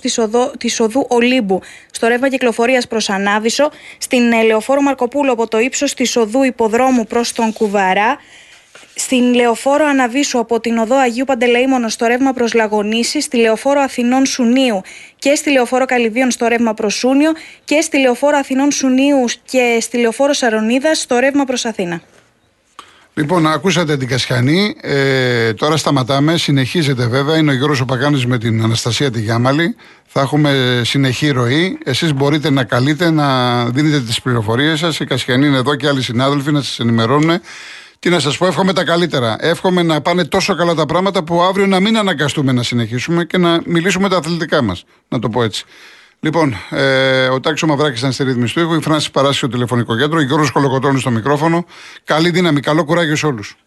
της 0.58 0.80
οδού 0.80 1.06
Ολύμπου 1.08 1.62
στο 1.92 2.08
ρεύμα 2.08 2.30
κυκλοφορίας 2.30 2.88
προς 2.88 3.10
Ανάβισο, 3.10 3.72
στην 3.98 4.32
ε, 4.32 4.44
λεωφόρο 4.44 4.82
Μαρκοπούλου 4.82 5.32
από 5.32 5.48
το 5.48 5.60
ύψος 5.60 5.94
της 5.94 6.16
οδού 6.16 6.44
Υποδρόμου 6.44 7.06
προς 7.06 7.34
τον 7.34 7.54
Κουβαρά, 7.54 8.18
στην 8.96 9.34
Λεωφόρο 9.34 9.86
Αναβίσου 9.86 10.40
από 10.40 10.60
την 10.60 10.78
οδό 10.78 10.98
Αγίου 10.98 11.26
Παντελεήμονο 11.26 11.90
στο 11.90 12.06
ρεύμα 12.06 12.34
προς 12.34 12.54
Λαγονίση, 12.54 13.22
στη 13.22 13.38
Λεωφόρο 13.38 13.82
Αθηνών 13.82 14.26
Σουνίου 14.26 14.82
και 15.20 15.36
στη 15.36 15.52
Λεωφόρο 15.52 15.86
Καλυβίων 15.86 16.32
στο 16.32 16.48
ρεύμα 16.48 16.74
προς 16.74 16.94
Σούνιο 16.94 17.32
και 17.66 17.82
στη 17.82 18.00
Λεωφόρο 18.00 18.38
Αθηνών 18.38 18.72
Σουνίου 18.72 19.26
και 19.46 19.78
στη 19.82 19.98
Λεωφόρο 19.98 20.34
Σαρονίδας 20.34 21.00
στο 21.00 21.20
ρεύμα 21.20 21.44
προς 21.44 21.66
Αθήνα. 21.66 22.02
Λοιπόν, 23.14 23.48
ακούσατε 23.48 23.98
την 23.98 24.08
Κασιανή. 24.08 24.76
Ε, 24.82 25.54
τώρα 25.54 25.78
σταματάμε. 25.78 26.38
Συνεχίζεται 26.38 27.08
βέβαια. 27.08 27.38
Είναι 27.38 27.52
ο 27.52 27.54
Γιώργος 27.54 27.80
Οπακάνης 27.80 28.26
με 28.26 28.38
την 28.38 28.64
Αναστασία 28.64 29.12
τη 29.12 29.22
Γιάμαλη. 29.22 29.76
Θα 30.08 30.22
έχουμε 30.22 30.82
συνεχή 30.86 31.30
ροή. 31.30 31.78
Εσείς 31.84 32.14
μπορείτε 32.14 32.50
να 32.50 32.64
καλείτε, 32.64 33.10
να 33.10 33.66
δίνετε 33.66 34.00
τις 34.00 34.22
πληροφορίες 34.22 34.80
σας. 34.80 35.00
Η 35.00 35.06
Κασιανή 35.06 35.48
είναι 35.48 35.58
εδώ 35.58 35.76
και 35.76 35.88
άλλοι 35.88 36.02
συνάδελφοι 36.02 36.52
να 36.52 36.62
σας 36.62 36.80
ενημερώνουν. 36.80 37.42
Τι 38.02 38.10
να 38.10 38.20
σας 38.20 38.38
πω, 38.38 38.46
εύχομαι 38.46 38.74
τα 38.74 38.84
καλύτερα. 38.84 39.36
Εύχομαι 39.40 39.84
να 39.84 40.02
πάνε 40.02 40.26
τόσο 40.26 40.56
καλά 40.56 40.74
τα 40.74 40.86
πράγματα 40.86 41.24
που 41.24 41.42
αύριο 41.42 41.68
να 41.68 41.80
μην 41.80 41.98
αναγκαστούμε 41.98 42.52
να 42.52 42.64
συνεχίσουμε 42.64 43.26
και 43.26 43.38
να 43.38 43.62
μιλήσουμε 43.66 44.10
τα 44.10 44.18
αθλητικά 44.18 44.62
μας. 44.62 44.84
Να 45.08 45.20
το 45.20 45.30
πω 45.30 45.44
έτσι. 45.44 45.66
Λοιπόν, 46.20 46.56
ε, 46.70 47.28
ο 47.28 47.40
Τάξο 47.40 47.68
Μαυράκης 47.68 48.00
ήταν 48.00 48.12
στη 48.12 48.24
ρύθμιση 48.24 48.54
του 48.54 48.60
ήχου, 48.60 48.74
η 48.74 48.82
Φράση 48.82 49.12
Παράση 49.12 49.38
στο 49.38 49.48
τηλεφωνικό 49.48 49.98
κέντρο, 49.98 50.20
η 50.20 50.24
Γιώργος 50.24 50.52
Κολοκοτώνης 50.52 51.02
στο 51.02 51.12
μικρόφωνο. 51.12 51.66
Καλή 52.04 52.30
δύναμη, 52.30 52.60
καλό 52.60 52.86
κουράγιο 52.86 53.16
σε 53.16 53.26
όλους. 53.26 53.58